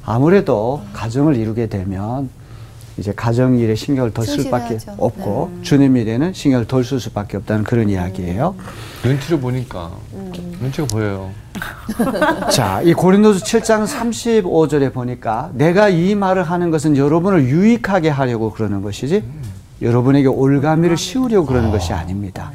아무래도 0.05 0.81
가정을 0.93 1.35
이루게 1.35 1.67
되면 1.67 2.29
이제 2.97 3.11
가정 3.15 3.57
일에 3.57 3.75
신경을 3.75 4.11
더쓸 4.13 4.43
수밖에. 4.43 4.77
없고 4.97 5.51
주님 5.61 5.97
일에는 5.97 6.33
신경을 6.33 6.67
덜 6.67 6.83
쓸 6.83 6.99
수밖에 6.99 7.37
없다는 7.37 7.63
그런 7.63 7.89
이야기예요. 7.89 8.55
눈치를 9.03 9.39
보니까 9.39 9.91
눈치가 10.61 10.87
보여요. 10.87 11.31
자, 12.51 12.81
이 12.81 12.93
고린도서 12.93 13.45
7장 13.45 13.85
35절에 13.87 14.93
보니까 14.93 15.51
내가 15.53 15.89
이 15.89 16.15
말을 16.15 16.43
하는 16.43 16.71
것은 16.71 16.97
여러분을 16.97 17.45
유익하게 17.45 18.09
하려고 18.09 18.51
그러는 18.51 18.81
것이지 18.81 19.23
여러분에게 19.81 20.27
올가미를 20.27 20.97
씌우려고 20.97 21.45
그러는 21.47 21.71
것이 21.71 21.93
아닙니다. 21.93 22.51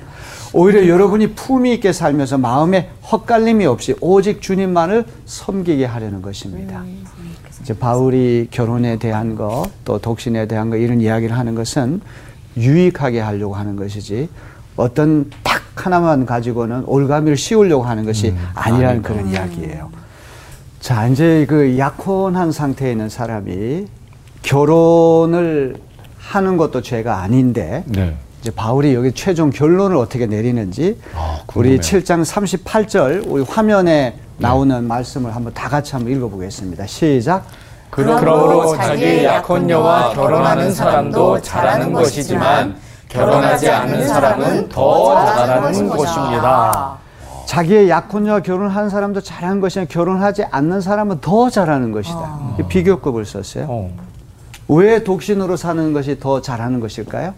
오히려 0.52 0.86
여러분이 0.88 1.34
품위 1.34 1.74
있게 1.74 1.92
살면서 1.92 2.38
마음에 2.38 2.90
헛갈림이 3.10 3.66
없이 3.66 3.94
오직 4.00 4.40
주님만을 4.40 5.04
섬기게 5.26 5.84
하려는 5.84 6.22
것입니다. 6.22 6.82
이제 6.86 7.27
바울이 7.74 8.48
결혼에 8.50 8.98
대한 8.98 9.34
거, 9.34 9.66
또 9.84 9.98
독신에 9.98 10.46
대한 10.46 10.70
거 10.70 10.76
이런 10.76 11.00
이야기를 11.00 11.36
하는 11.36 11.54
것은 11.54 12.00
유익하게 12.56 13.20
하려고 13.20 13.54
하는 13.54 13.76
것이지 13.76 14.28
어떤 14.76 15.30
딱 15.42 15.62
하나만 15.74 16.26
가지고는 16.26 16.84
올가미를 16.86 17.36
씌우려고 17.36 17.84
하는 17.84 18.04
것이 18.04 18.34
아니라는 18.54 19.02
그런 19.02 19.28
이야기예요. 19.28 19.90
자, 20.80 21.06
이제 21.08 21.44
그 21.48 21.78
약혼한 21.78 22.52
상태에 22.52 22.92
있는 22.92 23.08
사람이 23.08 23.86
결혼을 24.42 25.76
하는 26.18 26.56
것도 26.56 26.82
죄가 26.82 27.20
아닌데 27.20 27.84
네. 27.86 28.16
이제 28.40 28.50
바울이 28.50 28.94
여기 28.94 29.12
최종 29.12 29.50
결론을 29.50 29.96
어떻게 29.96 30.26
내리는지 30.26 30.98
아, 31.14 31.40
우리 31.54 31.76
궁금해요. 31.76 31.80
7장 31.80 32.24
38절 32.24 33.24
우리 33.26 33.42
화면에 33.42 34.16
나오는 34.38 34.84
말씀을 34.86 35.34
한번 35.34 35.52
다 35.52 35.68
같이 35.68 35.92
한번 35.92 36.12
읽어보겠습니다. 36.12 36.86
시작. 36.86 37.44
그러므로 37.90 38.76
자기 38.76 39.24
약혼녀와 39.24 40.12
결혼하는 40.12 40.72
사람도 40.72 41.40
잘하는 41.42 41.92
것이지만 41.92 42.76
결혼하지 43.08 43.68
않는 43.70 44.06
사람은 44.06 44.68
더 44.68 45.24
잘하는 45.34 45.88
것입니다. 45.88 46.98
자기의 47.46 47.88
약혼녀와 47.88 48.40
결혼한 48.40 48.90
사람도 48.90 49.22
잘하는 49.22 49.60
것이나 49.60 49.86
결혼하지 49.86 50.44
않는 50.44 50.80
사람은 50.82 51.20
더 51.20 51.48
잘하는 51.48 51.92
것이다. 51.92 52.56
이 52.60 52.62
비교급을 52.68 53.24
썼어요. 53.24 53.66
어. 53.68 53.90
왜 54.68 55.02
독신으로 55.02 55.56
사는 55.56 55.92
것이 55.94 56.20
더 56.20 56.42
잘하는 56.42 56.78
것일까요? 56.78 57.32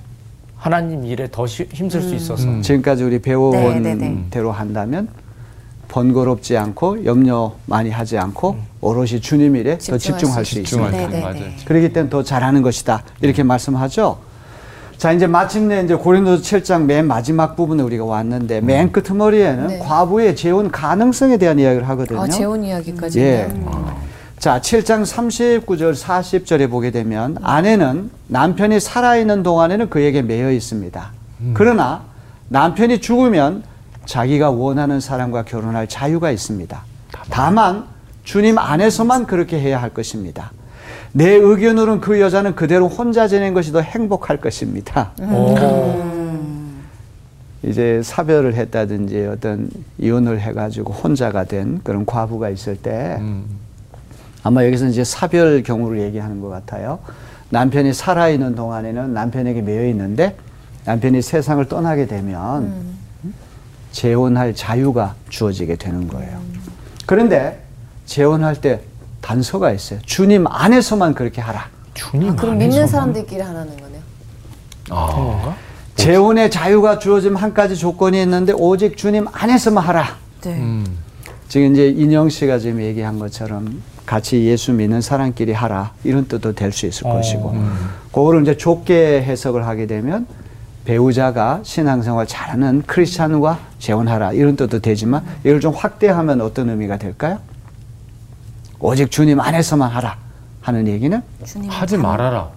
하나님 0.56 1.06
일에 1.06 1.28
더 1.30 1.46
시- 1.46 1.68
힘쓸 1.72 2.02
수 2.02 2.14
있어서. 2.16 2.42
음. 2.48 2.60
지금까지 2.60 3.04
우리 3.04 3.22
배워온 3.22 3.52
네, 3.52 3.78
네, 3.78 3.94
네. 3.94 4.24
대로 4.30 4.50
한다면 4.50 5.08
번거롭지 5.90 6.56
않고 6.56 7.04
염려 7.04 7.52
많이 7.66 7.90
하지 7.90 8.16
않고 8.16 8.56
오롯이 8.80 9.20
주님 9.20 9.56
일에 9.56 9.76
더 9.78 9.98
집중할 9.98 10.44
수 10.44 10.54
수 10.54 10.60
있습니다. 10.60 10.90
때 10.90 11.06
네, 11.08 11.20
네. 11.20 11.32
네. 11.32 11.56
그렇기 11.64 11.92
때문에 11.92 12.08
더 12.10 12.22
잘하는 12.22 12.62
것이다. 12.62 13.02
이렇게 13.20 13.42
말씀하죠. 13.42 14.18
자, 14.96 15.12
이제 15.12 15.26
마침내 15.26 15.82
이제 15.82 15.94
고린도서 15.94 16.42
7장 16.42 16.84
맨 16.84 17.06
마지막 17.06 17.56
부분에 17.56 17.82
우리가 17.82 18.04
왔는데 18.04 18.60
맨 18.60 18.92
끄트머리에는 18.92 19.66
네. 19.66 19.78
과부의 19.78 20.36
재혼 20.36 20.70
가능성에 20.70 21.38
대한 21.38 21.58
이야기를 21.58 21.88
하거든요. 21.88 22.20
아, 22.20 22.28
재혼 22.28 22.62
이야기까지. 22.62 23.18
예. 23.20 23.48
있나요? 23.50 23.98
자, 24.38 24.60
7장 24.60 25.04
39절, 25.04 25.94
40절에 25.94 26.70
보게 26.70 26.90
되면 26.90 27.36
아내는 27.42 28.10
남편이 28.28 28.78
살아있는 28.78 29.42
동안에는 29.42 29.90
그에게 29.90 30.22
매여 30.22 30.52
있습니다. 30.52 31.10
그러나 31.54 32.02
남편이 32.48 33.00
죽으면 33.00 33.64
자기가 34.10 34.50
원하는 34.50 34.98
사람과 34.98 35.44
결혼할 35.44 35.86
자유가 35.86 36.32
있습니다. 36.32 36.82
다만 37.30 37.84
주님 38.24 38.58
안에서만 38.58 39.24
그렇게 39.26 39.60
해야 39.60 39.80
할 39.80 39.90
것입니다. 39.90 40.50
내 41.12 41.30
의견으로는 41.30 42.00
그 42.00 42.20
여자는 42.20 42.56
그대로 42.56 42.88
혼자 42.88 43.28
지내는 43.28 43.54
것이 43.54 43.70
더 43.70 43.80
행복할 43.80 44.38
것입니다. 44.38 45.12
이제 47.62 48.00
사별을 48.02 48.54
했다든지 48.54 49.26
어떤 49.26 49.70
이혼을 49.98 50.40
해가지고 50.40 50.92
혼자가 50.92 51.44
된 51.44 51.80
그런 51.84 52.04
과부가 52.04 52.48
있을 52.50 52.74
때 52.76 53.16
음. 53.20 53.44
아마 54.42 54.66
여기서 54.66 54.86
이제 54.86 55.04
사별 55.04 55.62
경우를 55.62 56.00
얘기하는 56.00 56.40
것 56.40 56.48
같아요. 56.48 56.98
남편이 57.50 57.94
살아있는 57.94 58.56
동안에는 58.56 59.14
남편에게 59.14 59.62
매여 59.62 59.86
있는데 59.90 60.34
남편이 60.84 61.22
세상을 61.22 61.64
떠나게 61.66 62.06
되면 62.06 62.98
재혼할 63.92 64.54
자유가 64.54 65.14
주어지게 65.28 65.76
되는 65.76 66.08
거예요. 66.08 66.40
그런데 67.06 67.62
재혼할 68.06 68.60
때 68.60 68.80
단서가 69.20 69.72
있어요. 69.72 70.00
주님 70.06 70.46
안에서만 70.46 71.14
그렇게 71.14 71.40
하라. 71.40 71.68
주님 71.94 72.30
아, 72.30 72.36
그럼 72.36 72.58
믿는 72.58 72.86
사람들끼리 72.86 73.40
하라는 73.40 73.76
거네요. 73.76 74.00
아, 74.90 75.06
건가? 75.06 75.56
재혼의 75.96 76.50
자유가 76.50 76.98
주어지면 76.98 77.36
한 77.36 77.52
가지 77.52 77.76
조건이 77.76 78.22
있는데 78.22 78.52
오직 78.52 78.96
주님 78.96 79.26
안에서만 79.32 79.84
하라. 79.84 80.16
네. 80.42 80.50
음. 80.54 80.86
지금 81.48 81.72
이제 81.72 81.88
인영 81.88 82.30
씨가 82.30 82.58
지금 82.58 82.80
얘기한 82.80 83.18
것처럼 83.18 83.82
같이 84.06 84.44
예수 84.44 84.72
믿는 84.72 85.00
사람끼리 85.00 85.52
하라 85.52 85.92
이런 86.04 86.26
뜻도 86.26 86.54
될 86.54 86.72
수 86.72 86.86
있을 86.86 87.06
어, 87.06 87.14
것이고 87.14 87.50
음. 87.50 87.90
그거를 88.12 88.42
이제 88.42 88.56
좁게 88.56 89.22
해석을 89.22 89.66
하게 89.66 89.86
되면 89.86 90.26
배우자가 90.84 91.60
신앙생활 91.62 92.26
잘하는 92.26 92.82
크리스찬과 92.86 93.58
재혼하라 93.78 94.32
이런 94.32 94.56
뜻도 94.56 94.80
되지만 94.80 95.24
이걸 95.44 95.60
좀 95.60 95.74
확대하면 95.74 96.40
어떤 96.40 96.70
의미가 96.70 96.96
될까요? 96.96 97.38
오직 98.78 99.10
주님 99.10 99.40
안에서만 99.40 99.90
하라 99.90 100.16
하는 100.62 100.86
얘기는 100.88 101.22
주님 101.44 101.70
하지 101.70 101.96
말아라. 101.96 102.48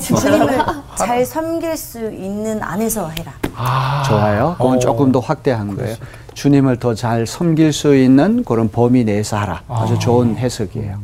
주님을 0.00 0.64
잘 0.96 1.26
섬길 1.26 1.76
수 1.76 1.98
있는 2.12 2.62
안에서 2.62 3.08
해라. 3.10 3.32
아, 3.56 4.02
좋아요. 4.06 4.54
그건 4.56 4.76
어. 4.76 4.78
조금 4.78 5.10
더 5.12 5.18
확대한 5.18 5.76
거예요. 5.76 5.96
주님을 6.34 6.78
더 6.78 6.94
잘 6.94 7.26
섬길 7.26 7.72
수 7.72 7.94
있는 7.96 8.44
그런 8.44 8.68
범위 8.70 9.04
내에서 9.04 9.36
하라. 9.36 9.62
아주 9.68 9.98
좋은 9.98 10.36
해석이에요. 10.36 10.98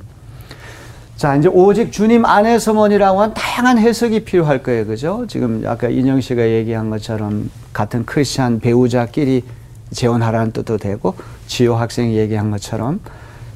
자, 1.21 1.37
이제 1.37 1.51
오직 1.53 1.93
주님 1.93 2.25
안에서만이라고 2.25 3.21
한 3.21 3.35
다양한 3.35 3.77
해석이 3.77 4.25
필요할 4.25 4.63
거예요. 4.63 4.87
그죠? 4.87 5.27
지금 5.29 5.63
아까 5.67 5.91
인영 5.91 6.23
씨가 6.23 6.49
얘기한 6.49 6.89
것처럼 6.89 7.51
같은 7.75 8.07
크리스찬 8.07 8.59
배우자끼리 8.59 9.45
재혼하라는 9.91 10.53
뜻도 10.53 10.79
되고 10.79 11.15
지호 11.47 11.75
학생이 11.75 12.17
얘기한 12.17 12.51
것처럼 12.51 13.01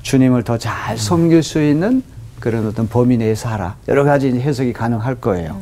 주님을 0.03 0.43
더 0.43 0.59
잘 0.59 0.99
섬길 0.99 1.43
수 1.43 1.63
있는 1.63 2.03
그런 2.39 2.67
어떤 2.67 2.87
범위 2.87 3.17
내에서 3.17 3.49
하라. 3.49 3.77
여러 3.89 4.05
가지 4.05 4.29
해석이 4.29 4.75
가능할 4.75 5.15
거예요. 5.15 5.59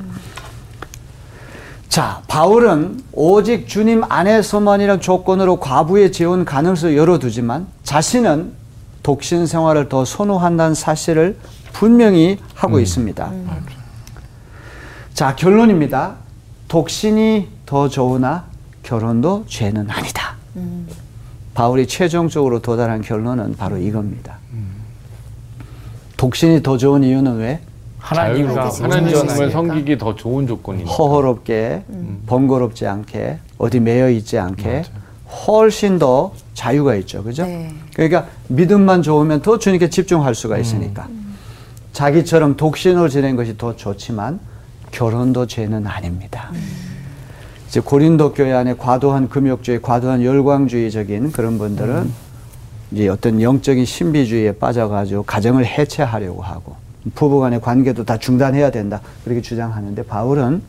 자, 1.88 2.20
바울은 2.26 3.00
오직 3.12 3.68
주님 3.68 4.03
안에서만이란 4.09 5.00
조건으로 5.00 5.61
과부의 5.61 6.11
재혼 6.11 6.44
가능성을 6.44 6.96
열어두지만 6.96 7.68
자신은 7.84 8.55
독신 9.05 9.46
생활을 9.46 9.88
더 9.88 10.05
선호한다는 10.05 10.74
사실을 10.74 11.36
분명히 11.72 12.38
하고 12.54 12.80
있습니다. 12.80 13.32
자, 15.14 15.36
결론입니다. 15.36 16.16
독신이 16.68 17.48
더 17.66 17.88
좋으나 17.88 18.44
결혼도 18.82 19.44
죄는 19.46 19.90
아니다. 19.90 20.36
바울이 21.54 21.86
최종적으로 21.86 22.60
도달한 22.60 23.02
결론은 23.02 23.56
바로 23.56 23.76
이겁니다. 23.76 24.38
독신이 26.16 26.62
더 26.62 26.76
좋은 26.78 27.02
이유는 27.04 27.36
왜? 27.38 27.60
하나님과 27.98 28.70
하나님을. 28.70 29.50
섬기기 29.50 29.98
더 29.98 30.14
좋은 30.14 30.46
조건이니까. 30.46 30.90
허허롭게 30.90 31.84
번거롭지 32.26 32.86
않게 32.86 33.38
어디 33.58 33.80
매여 33.80 34.10
있지 34.10 34.38
않게 34.38 34.84
훨씬 35.46 35.98
더 35.98 36.32
자유가 36.54 36.94
있죠. 36.96 37.22
그죠? 37.22 37.44
네. 37.44 37.72
그러니까 37.94 38.26
믿음만 38.48 39.02
좋으면 39.02 39.42
더 39.42 39.58
주님께 39.58 39.88
집중할 39.90 40.34
수가 40.34 40.58
있으니까. 40.58 41.08
자기처럼 41.93 42.57
독신으로 42.57 43.09
지낸 43.09 43.36
것이 43.36 43.57
더 43.57 43.76
좋지만 43.76 44.40
결혼도 44.90 45.47
죄는 45.47 45.86
아닙니다. 45.86 46.51
이제 47.68 47.80
고린도 47.80 48.34
교회 48.34 48.53
안에 48.53 48.74
과도한 48.74 49.28
금욕주의, 49.28 49.80
과도한 49.80 50.22
열광주의적인 50.22 51.32
그런 51.32 51.59
분들은 51.59 52.11
이제 52.90 53.09
어떤 53.09 53.40
영적인 53.40 53.84
신비주의에 53.86 54.53
빠져가지고 54.53 55.22
가정을 55.22 55.64
해체하려고 55.64 56.43
하고 56.43 56.76
부부간의 57.14 57.61
관계도 57.61 58.05
다 58.05 58.18
중단해야 58.18 58.70
된다 58.70 59.01
그렇게 59.24 59.40
주장하는데 59.40 60.03
바울은 60.05 60.62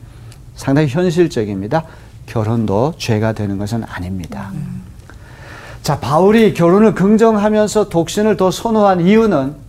상당히 0.56 0.88
현실적입니다. 0.88 1.84
결혼도 2.26 2.94
죄가 2.96 3.32
되는 3.32 3.58
것은 3.58 3.84
아닙니다. 3.84 4.50
자, 5.82 6.00
바울이 6.00 6.54
결혼을 6.54 6.94
긍정하면서 6.94 7.90
독신을 7.90 8.38
더 8.38 8.50
선호한 8.50 9.02
이유는 9.02 9.63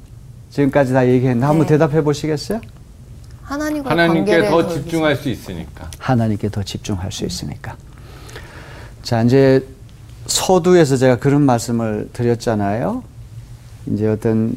지금까지 0.49 0.93
다 0.93 1.07
얘기했는데 1.07 1.45
한번 1.45 1.65
네. 1.65 1.73
대답해 1.73 2.03
보시겠어요? 2.03 2.61
하나님과 3.43 3.89
하나님께 3.91 4.49
더더 4.49 4.73
집중할 4.73 5.15
수 5.15 5.29
있으니까. 5.29 5.89
하나님께 5.99 6.49
더 6.49 6.63
집중할 6.63 7.11
수 7.11 7.25
있으니까. 7.25 7.75
자, 9.03 9.21
이제 9.21 9.65
서두에서 10.25 10.97
제가 10.97 11.17
그런 11.17 11.43
말씀을 11.43 12.09
드렸잖아요. 12.11 13.03
이제 13.87 14.07
어떤 14.07 14.55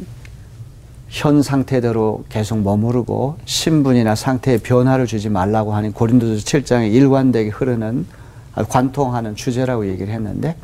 현 1.08 1.42
상태대로 1.42 2.24
계속 2.28 2.60
머무르고 2.60 3.36
신분이나 3.44 4.14
상태에 4.14 4.58
변화를 4.58 5.06
주지 5.06 5.28
말라고 5.28 5.74
하는 5.74 5.92
고린도서 5.92 6.44
7장에 6.44 6.92
일관되게 6.92 7.50
흐르는 7.50 8.06
관통하는 8.54 9.34
주제라고 9.36 9.88
얘기를 9.88 10.12
했는데 10.12 10.56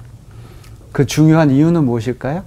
그 0.93 1.07
중요한 1.07 1.51
이유는 1.51 1.85
무엇일까요? 1.85 2.45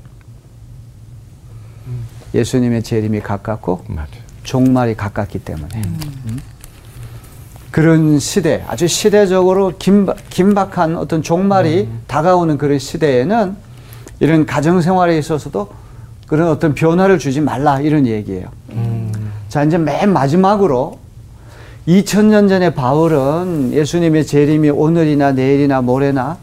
예수님의 2.42 2.84
재림이 2.84 3.22
가깝고 3.22 3.82
맞아요. 3.88 4.08
종말이 4.44 4.96
가깝기 4.96 5.40
때문에 5.40 5.68
음. 5.76 6.40
그런 7.72 8.20
시대 8.20 8.64
아주 8.68 8.88
시대적으로 8.88 9.74
긴박, 9.78 10.18
긴박한 10.30 10.96
어떤 10.96 11.22
종말이 11.22 11.90
다가오는 12.08 12.58
그런 12.58 12.80
시대에는 12.80 13.56
이런 14.20 14.46
가정 14.46 14.82
생활에 14.82 15.18
있어서도 15.18 15.70
그런 16.28 16.50
어떤 16.50 16.74
변화를 16.76 17.20
주지 17.20 17.42
말라 17.42 17.80
이런 17.82 18.06
얘기예요. 18.08 18.48
자 19.50 19.64
이제 19.64 19.78
맨 19.78 20.12
마지막으로 20.12 21.00
2000년 21.88 22.50
전에 22.50 22.74
바울은 22.74 23.72
예수님의 23.74 24.26
재림이 24.26 24.70
오늘이나 24.72 25.32
내일이나 25.32 25.82
모레나 25.82 26.38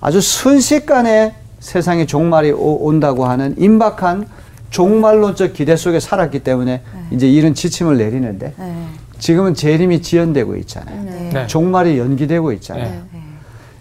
아주 0.00 0.20
순식간에 0.20 1.34
세상에 1.60 2.06
종말이 2.06 2.50
오- 2.52 2.86
온다고 2.86 3.24
하는 3.24 3.54
임박한 3.58 4.26
종말론적 4.72 5.52
기대 5.52 5.76
속에 5.76 6.00
살았기 6.00 6.40
때문에 6.40 6.82
이제 7.10 7.28
이런 7.30 7.54
지침을 7.54 7.98
내리는데 7.98 8.54
네. 8.58 8.86
지금은 9.18 9.54
재림이 9.54 10.02
지연되고 10.02 10.56
있잖아요. 10.56 11.04
네. 11.04 11.46
종말이 11.46 11.98
연기되고 11.98 12.52
있잖아요. 12.54 13.02
네. 13.12 13.20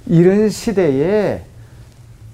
이런 0.07 0.49
시대에 0.49 1.41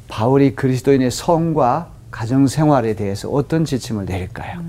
바울이 0.08 0.55
그리스도인의 0.55 1.12
성과 1.12 1.89
가정 2.10 2.47
생활에 2.47 2.95
대해서 2.95 3.30
어떤 3.30 3.64
지침을 3.64 4.05
내릴까요? 4.05 4.60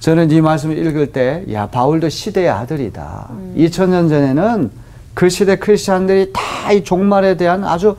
저는 0.00 0.30
이 0.32 0.40
말씀을 0.40 0.76
읽을 0.78 1.12
때, 1.12 1.44
야, 1.52 1.68
바울도 1.68 2.08
시대의 2.08 2.48
아들이다. 2.50 3.30
2000년 3.56 4.08
전에는 4.08 4.70
그 5.14 5.28
시대 5.30 5.56
크리스찬들이 5.56 6.32
다 6.32 6.42
이 6.72 6.84
종말에 6.84 7.36
대한 7.36 7.64
아주 7.64 7.96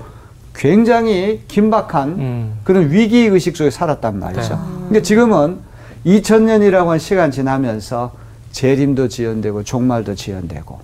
굉장히 0.53 1.41
긴박한 1.47 2.09
음. 2.09 2.59
그런 2.63 2.91
위기 2.91 3.19
의식 3.25 3.57
속에 3.57 3.69
살았단 3.71 4.19
말이죠. 4.19 4.59
근데 4.87 5.01
지금은 5.01 5.59
2000년이라고 6.05 6.87
한 6.87 6.99
시간 6.99 7.31
지나면서 7.31 8.11
재림도 8.51 9.07
지연되고 9.07 9.63
종말도 9.63 10.15
지연되고 10.15 10.79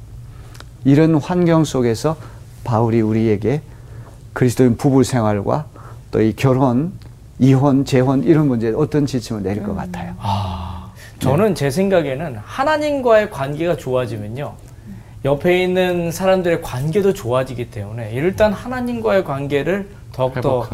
이런 0.85 1.15
환경 1.15 1.63
속에서 1.63 2.15
바울이 2.63 3.01
우리에게 3.01 3.61
그리스도인 4.33 4.77
부부 4.77 5.03
생활과 5.03 5.65
또 6.11 6.21
이 6.21 6.33
결혼, 6.35 6.93
이혼, 7.37 7.85
재혼 7.85 8.23
이런 8.23 8.47
문제에 8.47 8.71
어떤 8.75 9.05
지침을 9.05 9.43
내릴 9.43 9.63
것 9.63 9.75
같아요. 9.75 10.15
저는 11.19 11.53
제 11.53 11.69
생각에는 11.69 12.37
하나님과의 12.43 13.29
관계가 13.29 13.77
좋아지면요. 13.77 14.53
옆에 15.25 15.63
있는 15.63 16.11
사람들의 16.11 16.61
관계도 16.61 17.13
좋아지기 17.13 17.71
때문에 17.71 18.11
일단 18.13 18.53
하나님과의 18.53 19.25
관계를 19.25 19.89
더욱더. 20.13 20.67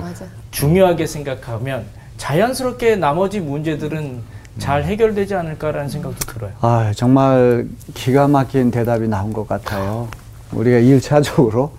중요하게 0.51 1.07
생각하면 1.07 1.85
자연스럽게 2.17 2.95
나머지 2.95 3.39
문제들은 3.39 4.21
잘 4.57 4.83
해결되지 4.83 5.35
않을까라는 5.35 5.89
생각도 5.89 6.19
들어요. 6.19 6.51
아, 6.61 6.93
정말 6.95 7.67
기가 7.93 8.27
막힌 8.27 8.71
대답이 8.71 9.07
나온 9.07 9.33
것 9.33 9.47
같아요. 9.47 10.07
우리가 10.53 10.77
일차적으로 10.77 11.71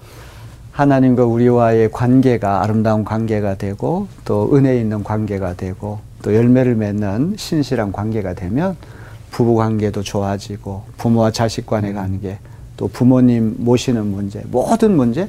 하나님과 0.73 1.25
우리와의 1.25 1.91
관계가 1.91 2.63
아름다운 2.63 3.03
관계가 3.05 3.55
되고 3.55 4.09
또 4.27 4.55
은혜 4.55 4.77
있는 4.79 5.03
관계가 5.03 5.55
되고 5.55 6.01
또 6.21 6.35
열매를 6.35 6.75
맺는 6.75 7.37
신실한 7.39 7.93
관계가 7.93 8.35
되면 8.35 8.77
부부 9.31 9.55
관계도 9.55 10.03
좋아지고 10.03 10.85
부모와 10.99 11.31
자식 11.31 11.65
간의 11.65 11.95
관계 11.95 12.39
또 12.77 12.89
부모님 12.89 13.55
모시는 13.59 14.07
문제 14.07 14.43
모든 14.51 14.97
문제 14.97 15.29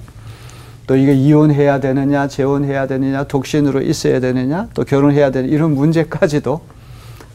또 0.85 0.95
이게 0.95 1.13
이혼해야 1.13 1.79
되느냐 1.79 2.27
재혼해야 2.27 2.87
되느냐 2.87 3.25
독신으로 3.25 3.81
있어야 3.81 4.19
되느냐 4.19 4.69
또 4.73 4.83
결혼해야 4.83 5.31
되느냐 5.31 5.53
이런 5.53 5.75
문제까지도 5.75 6.61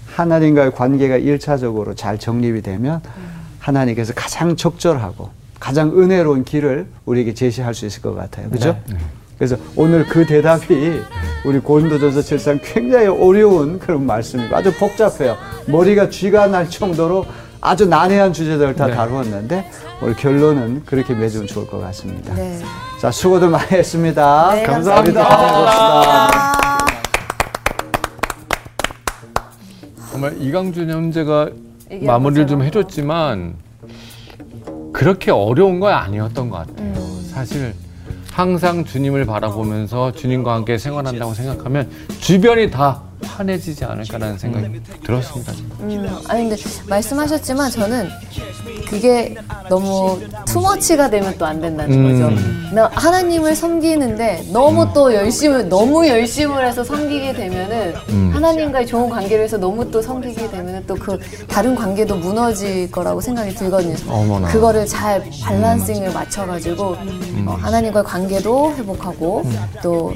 하나님과의 0.06 0.72
관계가 0.72 1.16
일차적으로잘 1.16 2.18
정립이 2.18 2.62
되면 2.62 3.00
하나님께서 3.58 4.12
가장 4.14 4.56
적절하고 4.56 5.30
가장 5.60 5.98
은혜로운 5.98 6.44
길을 6.44 6.86
우리에게 7.04 7.34
제시할 7.34 7.74
수 7.74 7.86
있을 7.86 8.02
것 8.02 8.14
같아요. 8.14 8.50
그죠? 8.50 8.76
그래서 9.38 9.56
오늘 9.76 10.04
그 10.06 10.26
대답이 10.26 11.00
우리 11.44 11.58
고린도전서 11.58 12.20
7장 12.20 12.60
굉장히 12.62 13.06
어려운 13.06 13.78
그런 13.78 14.06
말씀이고 14.06 14.54
아주 14.54 14.72
복잡해요. 14.76 15.36
머리가 15.66 16.10
쥐가 16.10 16.48
날 16.48 16.68
정도로 16.68 17.24
아주 17.62 17.86
난해한 17.86 18.32
주제들을 18.32 18.74
다 18.74 18.88
다루었는데 18.88 19.70
오늘 20.02 20.16
결론은 20.16 20.82
그렇게 20.84 21.14
맺으면 21.14 21.46
좋을 21.46 21.68
것 21.68 21.80
같습니다. 21.80 22.34
네. 22.34 22.58
자, 23.00 23.12
수고들 23.12 23.48
많이 23.48 23.70
했습니다. 23.70 24.50
네, 24.52 24.64
감사합니다. 24.64 25.24
감사합니다. 25.28 26.52
정말 30.10 30.42
이강준 30.42 30.90
형제가 30.90 31.50
마무리를 32.02 32.48
좀. 32.48 32.62
해줬지만 32.62 33.54
그렇게 34.92 35.30
어려운 35.30 35.78
건 35.78 35.92
아니었던 35.92 36.50
것 36.50 36.66
같아요. 36.66 36.94
사실 37.30 37.74
항상 38.32 38.84
주님을 38.84 39.24
바라보면서 39.24 40.10
주님과 40.12 40.52
함께 40.54 40.78
생활한다고 40.78 41.32
생각하면 41.32 41.88
주변이 42.20 42.70
다 42.72 43.02
환해지지 43.24 43.84
않을까라는 43.84 44.38
생각이 44.38 44.80
들었습니다. 45.04 45.52
음, 45.80 46.18
아니 46.28 46.48
근데 46.48 46.62
말씀하셨지만 46.88 47.70
저는 47.70 48.08
그게 48.88 49.34
너무 49.68 50.20
투머치가 50.46 51.08
되면 51.10 51.36
또 51.38 51.46
안 51.46 51.60
된다는 51.60 51.92
음. 51.94 52.30
거죠. 52.30 52.74
나 52.74 52.90
하나님을 52.94 53.54
섬기는데 53.54 54.46
너무 54.52 54.90
또 54.94 55.12
열심을 55.12 55.68
너무 55.68 56.06
열심을 56.06 56.66
해서 56.66 56.82
섬기게 56.84 57.32
되면은 57.34 57.94
음. 58.10 58.30
하나님과의 58.34 58.86
좋은 58.86 59.08
관계를 59.10 59.44
해서 59.44 59.56
너무 59.58 59.90
또 59.90 60.00
섬기게 60.00 60.50
되면은 60.50 60.86
또 60.86 60.94
그 61.02 61.18
다른 61.48 61.74
관계도 61.74 62.14
무너질 62.16 62.88
거라고 62.90 63.20
생각이 63.20 63.54
들거든요. 63.56 63.96
어머나. 64.08 64.48
그거를 64.48 64.86
잘 64.86 65.24
밸런싱을 65.48 66.12
맞춰가지고 66.12 66.90
음. 66.92 67.44
어, 67.48 67.52
하나님과의 67.54 68.04
관계도 68.04 68.74
회복하고 68.76 69.42
또 69.82 70.14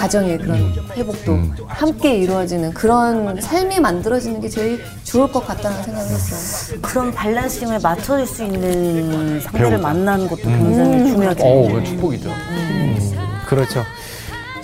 가정의 0.00 0.36
그런 0.36 0.74
회복도 0.94 1.32
음. 1.32 1.54
함께 1.66 2.18
이루어지는 2.18 2.74
그런 2.74 3.40
삶이 3.40 3.80
만들어지는 3.80 4.42
게 4.42 4.48
제일 4.48 4.78
좋을 5.04 5.32
것 5.32 5.46
같다는 5.46 5.82
생각을 5.82 6.10
했어요. 6.10 6.78
그런 6.82 7.14
밸런싱을 7.14 7.78
맞춰줄 7.82 8.26
수 8.26 8.44
있는 8.44 9.40
상대를 9.40 9.70
배우자. 9.70 9.82
만나는 9.82 10.28
것도 10.28 10.42
굉장히 10.42 11.10
중요하죠. 11.10 11.44
어우, 11.44 11.72
그 11.72 11.84
축복이죠. 11.84 12.30
그렇죠. 13.46 13.82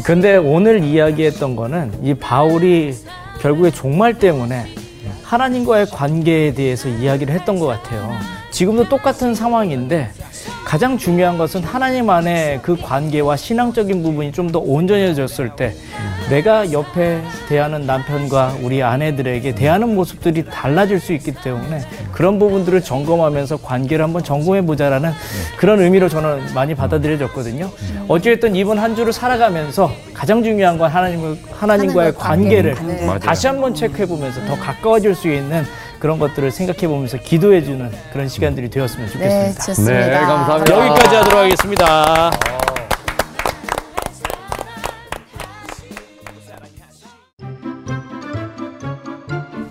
근데 0.04 0.36
오늘 0.36 0.84
이야기했던 0.84 1.56
거는 1.56 2.00
이 2.02 2.12
바울이 2.12 2.94
결국에 3.40 3.70
종말 3.70 4.18
때문에 4.18 4.66
하나님과의 5.22 5.86
관계에 5.86 6.52
대해서 6.52 6.88
이야기를 6.90 7.32
했던 7.34 7.58
것 7.58 7.66
같아요. 7.66 8.12
지금도 8.50 8.90
똑같은 8.90 9.34
상황인데 9.34 10.10
가장 10.72 10.96
중요한 10.96 11.36
것은 11.36 11.62
하나님 11.62 12.08
안에 12.08 12.60
그 12.62 12.80
관계와 12.80 13.36
신앙적인 13.36 14.02
부분이 14.02 14.32
좀 14.32 14.52
더 14.52 14.58
온전해졌을 14.58 15.50
때 15.54 15.74
내가 16.30 16.72
옆에 16.72 17.20
대하는 17.46 17.84
남편과 17.84 18.56
우리 18.62 18.82
아내들에게 18.82 19.54
대하는 19.54 19.94
모습들이 19.94 20.46
달라질 20.46 20.98
수 20.98 21.12
있기 21.12 21.32
때문에 21.34 21.82
그런 22.10 22.38
부분들을 22.38 22.80
점검하면서 22.82 23.58
관계를 23.58 24.02
한번 24.02 24.24
점검해 24.24 24.62
보자라는 24.64 25.12
그런 25.58 25.78
의미로 25.80 26.08
저는 26.08 26.54
많이 26.54 26.74
받아들여졌거든요. 26.74 27.70
어찌됐든 28.08 28.56
이번 28.56 28.78
한 28.78 28.96
주를 28.96 29.12
살아가면서 29.12 29.92
가장 30.14 30.42
중요한 30.42 30.78
건 30.78 30.90
하나님을 30.90 31.36
하나님과의 31.52 32.14
관계를 32.14 32.74
관계. 32.76 33.04
맞아요. 33.04 33.18
다시 33.18 33.46
한번 33.46 33.74
체크해 33.74 34.06
보면서 34.06 34.42
더 34.46 34.56
가까워질 34.56 35.14
수 35.14 35.28
있는 35.30 35.64
그런 36.02 36.18
것들을 36.18 36.50
생각해 36.50 36.88
보면서 36.88 37.16
기도해 37.16 37.62
주는 37.62 37.88
그런 38.12 38.26
시간들이 38.26 38.70
되었으면 38.70 39.06
네, 39.06 39.12
좋겠습니다. 39.12 39.64
좋습니다. 39.66 39.94
네, 39.94 40.10
감사합니다. 40.10 40.88
여기까지 40.88 41.14
하도록 41.14 41.38
하겠습니다. 41.38 42.30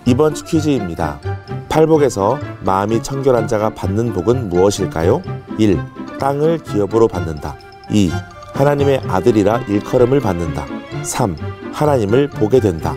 이번 0.06 0.34
주 0.34 0.42
퀴즈입니다. 0.44 1.20
팔복에서 1.68 2.38
마음이 2.60 3.02
청결한 3.02 3.46
자가 3.46 3.74
받는 3.74 4.14
복은 4.14 4.48
무엇일까요? 4.48 5.20
1. 5.58 5.78
땅을 6.18 6.60
기업으로 6.60 7.08
받는다. 7.08 7.58
2. 7.90 8.10
하나님의 8.54 9.02
아들이라 9.06 9.64
일컬음을 9.68 10.20
받는다. 10.20 10.64
3. 11.02 11.36
하나님을 11.74 12.30
보게 12.30 12.58
된다. 12.58 12.96